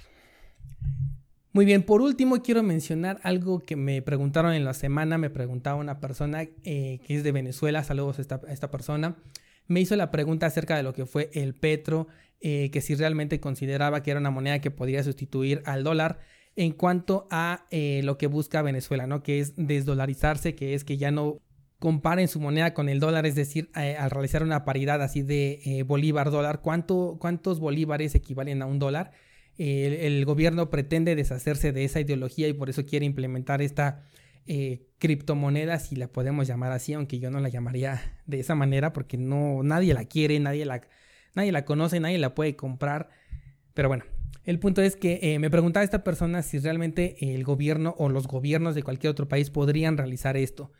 Muy 1.54 1.66
bien, 1.66 1.82
por 1.82 2.00
último 2.00 2.42
quiero 2.42 2.62
mencionar 2.62 3.20
algo 3.24 3.60
que 3.60 3.76
me 3.76 4.00
preguntaron 4.00 4.54
en 4.54 4.64
la 4.64 4.72
semana, 4.72 5.18
me 5.18 5.28
preguntaba 5.28 5.78
una 5.78 6.00
persona 6.00 6.44
eh, 6.64 7.00
que 7.06 7.14
es 7.14 7.22
de 7.24 7.30
Venezuela, 7.30 7.84
saludos 7.84 8.18
a 8.18 8.40
esta, 8.48 8.70
persona, 8.70 9.16
me 9.68 9.80
hizo 9.80 9.94
la 9.96 10.10
pregunta 10.10 10.46
acerca 10.46 10.78
de 10.78 10.82
lo 10.82 10.94
que 10.94 11.04
fue 11.04 11.28
el 11.34 11.54
petro, 11.54 12.08
eh, 12.40 12.70
que 12.70 12.80
si 12.80 12.94
realmente 12.94 13.38
consideraba 13.38 14.02
que 14.02 14.12
era 14.12 14.20
una 14.20 14.30
moneda 14.30 14.60
que 14.60 14.70
podría 14.70 15.04
sustituir 15.04 15.62
al 15.66 15.84
dólar 15.84 16.20
en 16.56 16.72
cuanto 16.72 17.28
a 17.30 17.66
eh, 17.70 18.00
lo 18.02 18.16
que 18.16 18.28
busca 18.28 18.62
Venezuela, 18.62 19.06
¿no? 19.06 19.22
Que 19.22 19.40
es 19.40 19.52
desdolarizarse, 19.56 20.54
que 20.54 20.72
es 20.72 20.84
que 20.84 20.96
ya 20.96 21.10
no 21.10 21.36
comparen 21.78 22.28
su 22.28 22.40
moneda 22.40 22.72
con 22.72 22.88
el 22.88 22.98
dólar, 22.98 23.26
es 23.26 23.34
decir, 23.34 23.68
al 23.74 24.10
realizar 24.10 24.42
una 24.42 24.64
paridad 24.64 25.02
así 25.02 25.20
de 25.20 25.84
bolívar-dólar, 25.86 26.62
¿cuántos 26.62 27.60
bolívares 27.60 28.14
equivalen 28.14 28.62
a 28.62 28.66
un 28.66 28.78
dólar? 28.78 29.12
El, 29.58 30.24
gobierno 30.24 30.70
pretende 30.70 31.14
deshacerse 31.14 31.72
de 31.72 31.84
esa 31.84 32.00
ideología 32.00 32.48
y 32.48 32.52
por 32.52 32.70
eso 32.70 32.84
quiere 32.86 33.06
implementar 33.06 33.62
esta 33.62 34.04
eh, 34.46 34.86
criptomoneda, 34.98 35.78
si 35.78 35.96
la 35.96 36.08
podemos 36.08 36.46
llamar 36.46 36.72
así, 36.72 36.94
aunque 36.94 37.18
yo 37.18 37.30
no 37.30 37.40
la 37.40 37.48
llamaría 37.48 38.00
de 38.26 38.40
esa 38.40 38.54
manera 38.54 38.92
porque 38.92 39.16
no, 39.16 39.62
nadie 39.62 39.94
la 39.94 40.04
quiere, 40.04 40.40
nadie 40.40 40.64
la, 40.64 40.80
nadie 41.34 41.52
la 41.52 41.64
conoce, 41.64 42.00
nadie 42.00 42.18
la 42.18 42.34
puede 42.34 42.56
comprar. 42.56 43.10
Pero 43.74 43.88
bueno, 43.88 44.04
el 44.44 44.58
punto 44.58 44.82
es 44.82 44.96
que 44.96 45.20
eh, 45.22 45.38
me 45.38 45.50
preguntaba 45.50 45.84
esta 45.84 46.02
persona 46.02 46.42
si 46.42 46.58
realmente 46.58 47.34
el 47.34 47.44
gobierno 47.44 47.94
o 47.98 48.08
los 48.08 48.26
gobiernos 48.26 48.74
de 48.74 48.82
cualquier 48.82 49.10
otro 49.10 49.28
país 49.28 49.50
podrían 49.50 49.96
realizar 49.96 50.36
esto. 50.36 50.72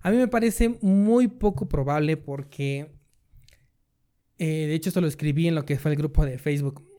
A 0.00 0.10
mí 0.10 0.16
me 0.16 0.28
parece 0.28 0.78
muy 0.80 1.28
poco 1.28 1.68
probable 1.68 2.16
porque, 2.16 2.92
eh, 4.38 4.66
de 4.66 4.74
hecho, 4.74 4.88
esto 4.88 5.00
lo 5.00 5.06
escribí 5.06 5.46
en 5.46 5.54
lo 5.54 5.64
que 5.64 5.78
fue 5.78 5.92
el 5.92 5.96
grupo 5.96 6.24
de 6.24 6.38
Facebook. 6.38 6.91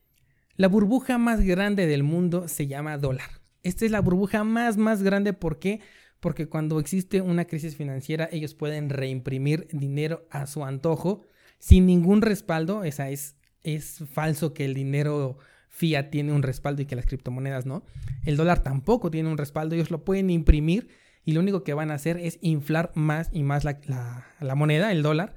La 0.55 0.67
burbuja 0.67 1.17
más 1.17 1.41
grande 1.41 1.87
del 1.87 2.03
mundo 2.03 2.47
se 2.47 2.67
llama 2.67 2.97
dólar. 2.97 3.41
Esta 3.63 3.85
es 3.85 3.91
la 3.91 4.01
burbuja 4.01 4.43
más, 4.43 4.77
más 4.77 5.01
grande. 5.01 5.33
¿Por 5.33 5.57
qué? 5.57 5.79
Porque 6.19 6.47
cuando 6.47 6.79
existe 6.79 7.21
una 7.21 7.45
crisis 7.45 7.75
financiera, 7.75 8.29
ellos 8.31 8.53
pueden 8.53 8.89
reimprimir 8.89 9.67
dinero 9.71 10.27
a 10.29 10.45
su 10.45 10.63
antojo 10.63 11.21
sin 11.57 11.87
ningún 11.87 12.21
respaldo. 12.21 12.83
Esa 12.83 13.09
es, 13.09 13.35
es 13.63 14.03
falso 14.11 14.53
que 14.53 14.65
el 14.65 14.75
dinero 14.75 15.39
fiat 15.69 16.11
tiene 16.11 16.33
un 16.33 16.43
respaldo 16.43 16.83
y 16.83 16.85
que 16.85 16.95
las 16.95 17.07
criptomonedas 17.07 17.65
no. 17.65 17.83
El 18.23 18.37
dólar 18.37 18.61
tampoco 18.61 19.09
tiene 19.09 19.29
un 19.29 19.39
respaldo. 19.39 19.73
Ellos 19.73 19.89
lo 19.89 20.05
pueden 20.05 20.29
imprimir 20.29 20.89
y 21.25 21.31
lo 21.31 21.39
único 21.39 21.63
que 21.63 21.73
van 21.73 21.89
a 21.89 21.95
hacer 21.95 22.17
es 22.17 22.37
inflar 22.41 22.91
más 22.93 23.29
y 23.31 23.41
más 23.41 23.63
la, 23.63 23.79
la 24.39 24.55
moneda, 24.55 24.91
el 24.91 25.01
dólar, 25.01 25.33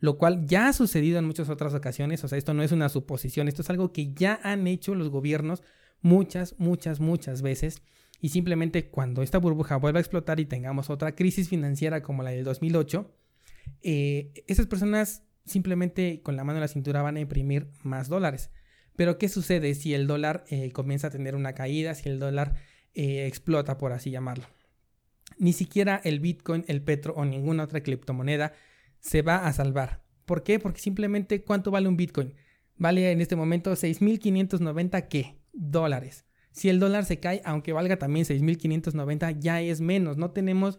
lo 0.00 0.16
cual 0.16 0.46
ya 0.46 0.68
ha 0.68 0.72
sucedido 0.72 1.18
en 1.18 1.26
muchas 1.26 1.48
otras 1.50 1.74
ocasiones, 1.74 2.24
o 2.24 2.28
sea, 2.28 2.38
esto 2.38 2.54
no 2.54 2.62
es 2.62 2.72
una 2.72 2.88
suposición, 2.88 3.48
esto 3.48 3.62
es 3.62 3.70
algo 3.70 3.92
que 3.92 4.12
ya 4.14 4.40
han 4.42 4.66
hecho 4.66 4.94
los 4.94 5.10
gobiernos 5.10 5.62
muchas, 6.00 6.54
muchas, 6.58 7.00
muchas 7.00 7.42
veces. 7.42 7.82
Y 8.20 8.30
simplemente 8.30 8.88
cuando 8.88 9.22
esta 9.22 9.38
burbuja 9.38 9.76
vuelva 9.76 9.98
a 9.98 10.00
explotar 10.00 10.40
y 10.40 10.46
tengamos 10.46 10.90
otra 10.90 11.14
crisis 11.14 11.48
financiera 11.48 12.02
como 12.02 12.22
la 12.22 12.30
del 12.30 12.44
2008, 12.44 13.10
eh, 13.82 14.32
esas 14.46 14.66
personas 14.66 15.22
simplemente 15.44 16.20
con 16.22 16.36
la 16.36 16.44
mano 16.44 16.58
en 16.58 16.62
la 16.62 16.68
cintura 16.68 17.02
van 17.02 17.16
a 17.16 17.20
imprimir 17.20 17.68
más 17.82 18.08
dólares. 18.08 18.50
Pero 18.96 19.18
¿qué 19.18 19.28
sucede 19.28 19.74
si 19.74 19.94
el 19.94 20.06
dólar 20.06 20.44
eh, 20.48 20.72
comienza 20.72 21.06
a 21.08 21.10
tener 21.10 21.34
una 21.34 21.54
caída, 21.54 21.94
si 21.94 22.08
el 22.08 22.18
dólar 22.18 22.54
eh, 22.94 23.26
explota, 23.26 23.78
por 23.78 23.92
así 23.92 24.10
llamarlo? 24.10 24.44
Ni 25.38 25.52
siquiera 25.52 26.00
el 26.04 26.20
Bitcoin, 26.20 26.64
el 26.68 26.82
Petro 26.82 27.14
o 27.14 27.24
ninguna 27.24 27.64
otra 27.64 27.82
criptomoneda 27.82 28.52
se 29.00 29.22
va 29.22 29.46
a 29.46 29.52
salvar. 29.52 30.02
¿Por 30.24 30.42
qué? 30.42 30.58
Porque 30.58 30.80
simplemente 30.80 31.42
¿cuánto 31.42 31.70
vale 31.70 31.88
un 31.88 31.96
Bitcoin? 31.96 32.34
Vale 32.76 33.10
en 33.10 33.20
este 33.20 33.36
momento 33.36 33.72
6.590 33.72 35.08
qué? 35.08 35.38
Dólares. 35.52 36.24
Si 36.52 36.68
el 36.68 36.80
dólar 36.80 37.04
se 37.04 37.20
cae, 37.20 37.42
aunque 37.44 37.72
valga 37.72 37.98
también 37.98 38.26
6.590, 38.26 39.38
ya 39.38 39.60
es 39.60 39.80
menos. 39.80 40.16
No 40.16 40.30
tenemos 40.30 40.78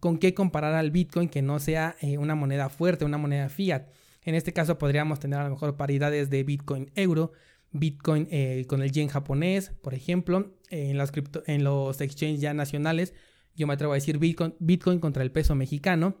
con 0.00 0.18
qué 0.18 0.34
comparar 0.34 0.74
al 0.74 0.90
Bitcoin 0.90 1.28
que 1.28 1.42
no 1.42 1.58
sea 1.58 1.96
eh, 2.00 2.18
una 2.18 2.34
moneda 2.34 2.68
fuerte, 2.68 3.04
una 3.04 3.18
moneda 3.18 3.48
fiat. 3.48 3.88
En 4.22 4.34
este 4.34 4.52
caso 4.52 4.78
podríamos 4.78 5.20
tener 5.20 5.38
a 5.38 5.44
lo 5.44 5.50
mejor 5.50 5.76
paridades 5.76 6.30
de 6.30 6.42
Bitcoin 6.42 6.90
euro, 6.94 7.32
Bitcoin 7.70 8.28
eh, 8.30 8.64
con 8.68 8.82
el 8.82 8.90
yen 8.90 9.08
japonés, 9.08 9.70
por 9.82 9.94
ejemplo, 9.94 10.56
en, 10.70 10.98
los 10.98 11.12
en 11.46 11.64
los 11.64 12.00
exchanges 12.00 12.40
ya 12.40 12.54
nacionales. 12.54 13.14
Yo 13.54 13.66
me 13.66 13.74
atrevo 13.74 13.92
a 13.92 13.96
decir 13.96 14.18
Bitcoin 14.18 14.98
contra 15.00 15.22
el 15.22 15.32
peso 15.32 15.54
mexicano 15.54 16.16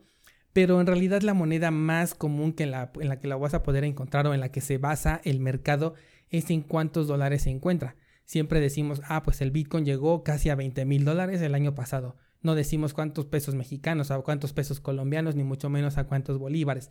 pero 0.56 0.80
en 0.80 0.86
realidad 0.86 1.20
la 1.20 1.34
moneda 1.34 1.70
más 1.70 2.14
común 2.14 2.54
que 2.54 2.62
en 2.62 2.70
la, 2.70 2.90
en 2.98 3.10
la 3.10 3.20
que 3.20 3.28
la 3.28 3.36
vas 3.36 3.52
a 3.52 3.62
poder 3.62 3.84
encontrar 3.84 4.26
o 4.26 4.32
en 4.32 4.40
la 4.40 4.50
que 4.50 4.62
se 4.62 4.78
basa 4.78 5.20
el 5.22 5.38
mercado 5.38 5.92
es 6.30 6.48
en 6.48 6.62
cuántos 6.62 7.06
dólares 7.06 7.42
se 7.42 7.50
encuentra. 7.50 7.94
Siempre 8.24 8.58
decimos, 8.58 9.02
ah, 9.04 9.22
pues 9.22 9.42
el 9.42 9.50
Bitcoin 9.50 9.84
llegó 9.84 10.24
casi 10.24 10.48
a 10.48 10.54
20 10.54 10.86
mil 10.86 11.04
dólares 11.04 11.42
el 11.42 11.54
año 11.54 11.74
pasado. 11.74 12.16
No 12.40 12.54
decimos 12.54 12.94
cuántos 12.94 13.26
pesos 13.26 13.54
mexicanos, 13.54 14.10
a 14.10 14.18
cuántos 14.20 14.54
pesos 14.54 14.80
colombianos, 14.80 15.36
ni 15.36 15.44
mucho 15.44 15.68
menos 15.68 15.98
a 15.98 16.04
cuántos 16.04 16.38
bolívares. 16.38 16.90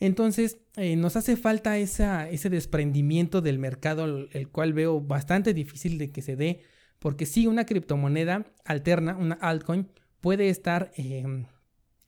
Entonces, 0.00 0.56
eh, 0.76 0.96
nos 0.96 1.16
hace 1.16 1.36
falta 1.36 1.76
esa, 1.76 2.30
ese 2.30 2.48
desprendimiento 2.48 3.42
del 3.42 3.58
mercado, 3.58 4.06
el 4.06 4.48
cual 4.48 4.72
veo 4.72 5.02
bastante 5.02 5.52
difícil 5.52 5.98
de 5.98 6.12
que 6.12 6.22
se 6.22 6.34
dé, 6.34 6.62
porque 6.98 7.26
si 7.26 7.46
una 7.46 7.66
criptomoneda 7.66 8.46
alterna, 8.64 9.18
una 9.18 9.34
altcoin, 9.34 9.90
puede 10.22 10.48
estar 10.48 10.90
em, 10.96 11.44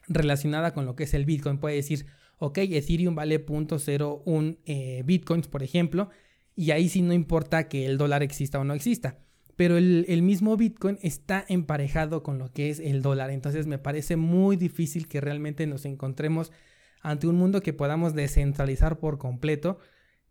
relacionada 0.09 0.73
con 0.73 0.87
lo 0.87 0.97
que 0.97 1.05
es 1.05 1.15
el 1.15 1.25
Bitcoin. 1.25 1.59
Puede 1.59 1.77
decir, 1.77 2.07
ok, 2.39 2.59
Ethereum 2.59 3.15
vale 3.15 3.45
0.01 3.45 4.59
eh, 4.65 5.03
Bitcoins, 5.05 5.49
por 5.49 5.63
ejemplo, 5.63 6.11
y 6.55 6.71
ahí 6.71 6.89
sí 6.89 7.03
no 7.03 7.13
importa 7.13 7.69
que 7.69 7.87
el 7.87 7.99
dólar 7.99 8.23
exista 8.23 8.59
o 8.59 8.65
no 8.65 8.75
exista. 8.75 9.19
Pero 9.57 9.79
el, 9.79 10.05
el, 10.09 10.23
mismo 10.23 10.57
Bitcoin 10.57 10.99
está 11.03 11.45
emparejado 11.49 12.23
con 12.23 12.39
lo 12.39 12.53
que 12.53 12.69
es 12.69 12.79
el 12.79 13.01
dólar. 13.01 13.31
Entonces 13.31 13.67
me 13.67 13.79
parece 13.79 14.17
muy 14.17 14.57
difícil 14.57 15.09
que 15.09 15.21
realmente 15.21 15.67
nos 15.67 15.87
encontremos 15.87 16.53
ante 17.01 17.27
un 17.27 17.37
mundo 17.37 17.63
que 17.63 17.73
podamos 17.73 18.15
descentralizar 18.15 18.99
por 18.99 19.17
completo. 19.17 19.79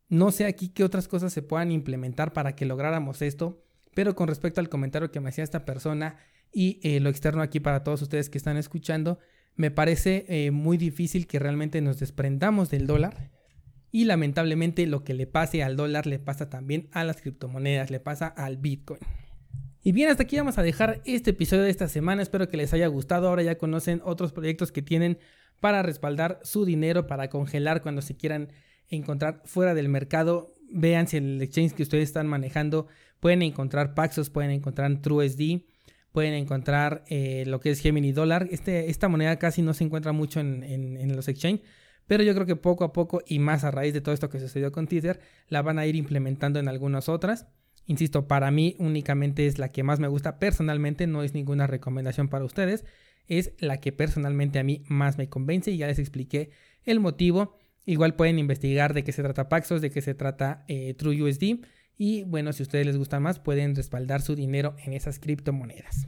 No 0.09 0.31
sé 0.31 0.45
aquí 0.45 0.69
qué 0.69 0.83
otras 0.83 1.07
cosas 1.07 1.33
se 1.33 1.41
puedan 1.41 1.71
implementar 1.71 2.33
para 2.33 2.55
que 2.55 2.65
lográramos 2.65 3.23
esto. 3.23 3.63
Pero 3.95 4.13
con 4.13 4.27
respecto 4.27 4.59
al 4.59 4.69
comentario 4.69 5.09
que 5.09 5.21
me 5.21 5.29
hacía 5.29 5.43
esta 5.43 5.65
persona 5.65 6.17
y 6.51 6.79
eh, 6.83 6.99
lo 6.99 7.09
externo 7.09 7.41
aquí 7.41 7.59
para 7.59 7.83
todos 7.83 8.01
ustedes 8.03 8.29
que 8.29 8.37
están 8.37 8.57
escuchando, 8.57 9.19
me 9.55 9.71
parece 9.71 10.25
eh, 10.27 10.51
muy 10.51 10.77
difícil 10.77 11.27
que 11.27 11.39
realmente 11.39 11.81
nos 11.81 11.99
desprendamos 11.99 12.69
del 12.69 12.87
dólar. 12.87 13.31
Y 13.91 14.03
lamentablemente 14.03 14.85
lo 14.87 15.03
que 15.03 15.13
le 15.13 15.25
pase 15.25 15.63
al 15.63 15.77
dólar 15.77 16.05
le 16.05 16.19
pasa 16.19 16.49
también 16.49 16.89
a 16.91 17.05
las 17.05 17.21
criptomonedas, 17.21 17.89
le 17.89 18.01
pasa 18.01 18.27
al 18.27 18.57
Bitcoin. 18.57 18.99
Y 19.81 19.91
bien, 19.93 20.09
hasta 20.09 20.23
aquí 20.23 20.35
vamos 20.35 20.57
a 20.57 20.63
dejar 20.63 21.01
este 21.05 21.29
episodio 21.29 21.63
de 21.63 21.69
esta 21.69 21.87
semana. 21.87 22.21
Espero 22.21 22.49
que 22.49 22.57
les 22.57 22.73
haya 22.73 22.87
gustado. 22.87 23.29
Ahora 23.29 23.43
ya 23.43 23.57
conocen 23.57 24.01
otros 24.03 24.33
proyectos 24.33 24.71
que 24.71 24.81
tienen 24.81 25.19
para 25.61 25.83
respaldar 25.83 26.39
su 26.43 26.65
dinero, 26.65 27.07
para 27.07 27.29
congelar 27.29 27.81
cuando 27.81 28.01
se 28.01 28.17
quieran 28.17 28.49
encontrar 28.89 29.41
fuera 29.45 29.73
del 29.73 29.87
mercado. 29.87 30.55
Vean 30.71 31.07
si 31.07 31.17
el 31.17 31.41
exchange 31.41 31.73
que 31.73 31.83
ustedes 31.83 32.09
están 32.09 32.27
manejando 32.27 32.87
pueden 33.19 33.43
encontrar 33.43 33.93
Paxos, 33.93 34.29
pueden 34.29 34.51
encontrar 34.51 35.01
TrueSD 35.01 35.61
pueden 36.15 36.33
encontrar 36.33 37.03
eh, 37.09 37.43
lo 37.45 37.59
que 37.59 37.71
es 37.71 37.81
Gemini 37.81 38.13
Dollar. 38.13 38.47
Este, 38.49 38.89
esta 38.89 39.09
moneda 39.09 39.37
casi 39.37 39.61
no 39.61 39.73
se 39.73 39.83
encuentra 39.83 40.13
mucho 40.13 40.39
en, 40.39 41.13
los 41.13 41.27
exchange, 41.27 41.61
pero 42.07 42.23
yo 42.23 42.33
creo 42.33 42.45
que 42.45 42.55
poco 42.55 42.85
a 42.85 42.93
poco 42.93 43.21
y 43.27 43.39
más 43.39 43.65
a 43.65 43.71
raíz 43.71 43.93
de 43.93 43.99
todo 43.99 44.15
esto 44.15 44.29
que 44.29 44.39
sucedió 44.39 44.71
con 44.71 44.87
Tether, 44.87 45.19
la 45.49 45.61
van 45.61 45.77
a 45.77 45.85
ir 45.85 45.97
implementando 45.97 46.57
en 46.57 46.69
algunas 46.69 47.09
otras. 47.09 47.47
Insisto, 47.85 48.29
para 48.29 48.49
mí 48.49 48.77
únicamente 48.79 49.45
es 49.45 49.59
la 49.59 49.73
que 49.73 49.83
más 49.83 49.99
me 49.99 50.07
gusta 50.07 50.39
personalmente, 50.39 51.05
no 51.05 51.21
es 51.21 51.33
ninguna 51.33 51.67
recomendación 51.67 52.29
para 52.29 52.45
ustedes, 52.45 52.85
es 53.27 53.51
la 53.59 53.81
que 53.81 53.91
personalmente 53.91 54.57
a 54.57 54.63
mí 54.63 54.85
más 54.87 55.17
me 55.17 55.27
convence 55.27 55.71
y 55.71 55.77
ya 55.77 55.87
les 55.87 55.99
expliqué 55.99 56.49
el 56.85 57.01
motivo. 57.01 57.57
Igual 57.85 58.15
pueden 58.15 58.39
investigar 58.39 58.93
de 58.93 59.03
qué 59.03 59.11
se 59.11 59.21
trata 59.21 59.49
Paxos, 59.49 59.81
de 59.81 59.91
qué 59.91 60.01
se 60.01 60.13
trata 60.13 60.63
eh, 60.69 60.93
TrueUSD 60.93 61.65
y 61.97 62.23
bueno, 62.23 62.53
si 62.53 62.63
a 62.63 62.65
ustedes 62.65 62.85
les 62.85 62.97
gusta 62.97 63.19
más, 63.19 63.39
pueden 63.39 63.75
respaldar 63.75 64.21
su 64.21 64.35
dinero 64.35 64.75
en 64.83 64.93
esas 64.93 65.19
criptomonedas. 65.19 66.07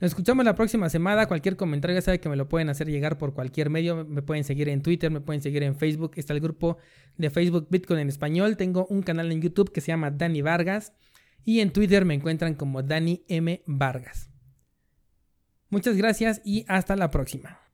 Nos 0.00 0.12
escuchamos 0.12 0.46
la 0.46 0.54
próxima 0.54 0.88
semana. 0.88 1.26
Cualquier 1.26 1.56
comentario 1.56 1.94
ya 1.94 2.00
sabe 2.00 2.20
que 2.20 2.30
me 2.30 2.36
lo 2.36 2.48
pueden 2.48 2.70
hacer 2.70 2.88
llegar 2.88 3.18
por 3.18 3.34
cualquier 3.34 3.68
medio. 3.68 4.06
Me 4.06 4.22
pueden 4.22 4.44
seguir 4.44 4.70
en 4.70 4.80
Twitter, 4.80 5.10
me 5.10 5.20
pueden 5.20 5.42
seguir 5.42 5.62
en 5.62 5.76
Facebook. 5.76 6.12
Está 6.16 6.32
el 6.32 6.40
grupo 6.40 6.78
de 7.18 7.28
Facebook 7.28 7.66
Bitcoin 7.68 8.00
en 8.00 8.08
español. 8.08 8.56
Tengo 8.56 8.86
un 8.86 9.02
canal 9.02 9.30
en 9.30 9.42
YouTube 9.42 9.72
que 9.72 9.82
se 9.82 9.88
llama 9.88 10.10
Dani 10.10 10.40
Vargas. 10.40 10.94
Y 11.44 11.60
en 11.60 11.70
Twitter 11.70 12.06
me 12.06 12.14
encuentran 12.14 12.54
como 12.54 12.82
Dani 12.82 13.24
M. 13.28 13.62
Vargas. 13.66 14.30
Muchas 15.68 15.96
gracias 15.96 16.40
y 16.44 16.64
hasta 16.66 16.96
la 16.96 17.10
próxima. 17.10 17.69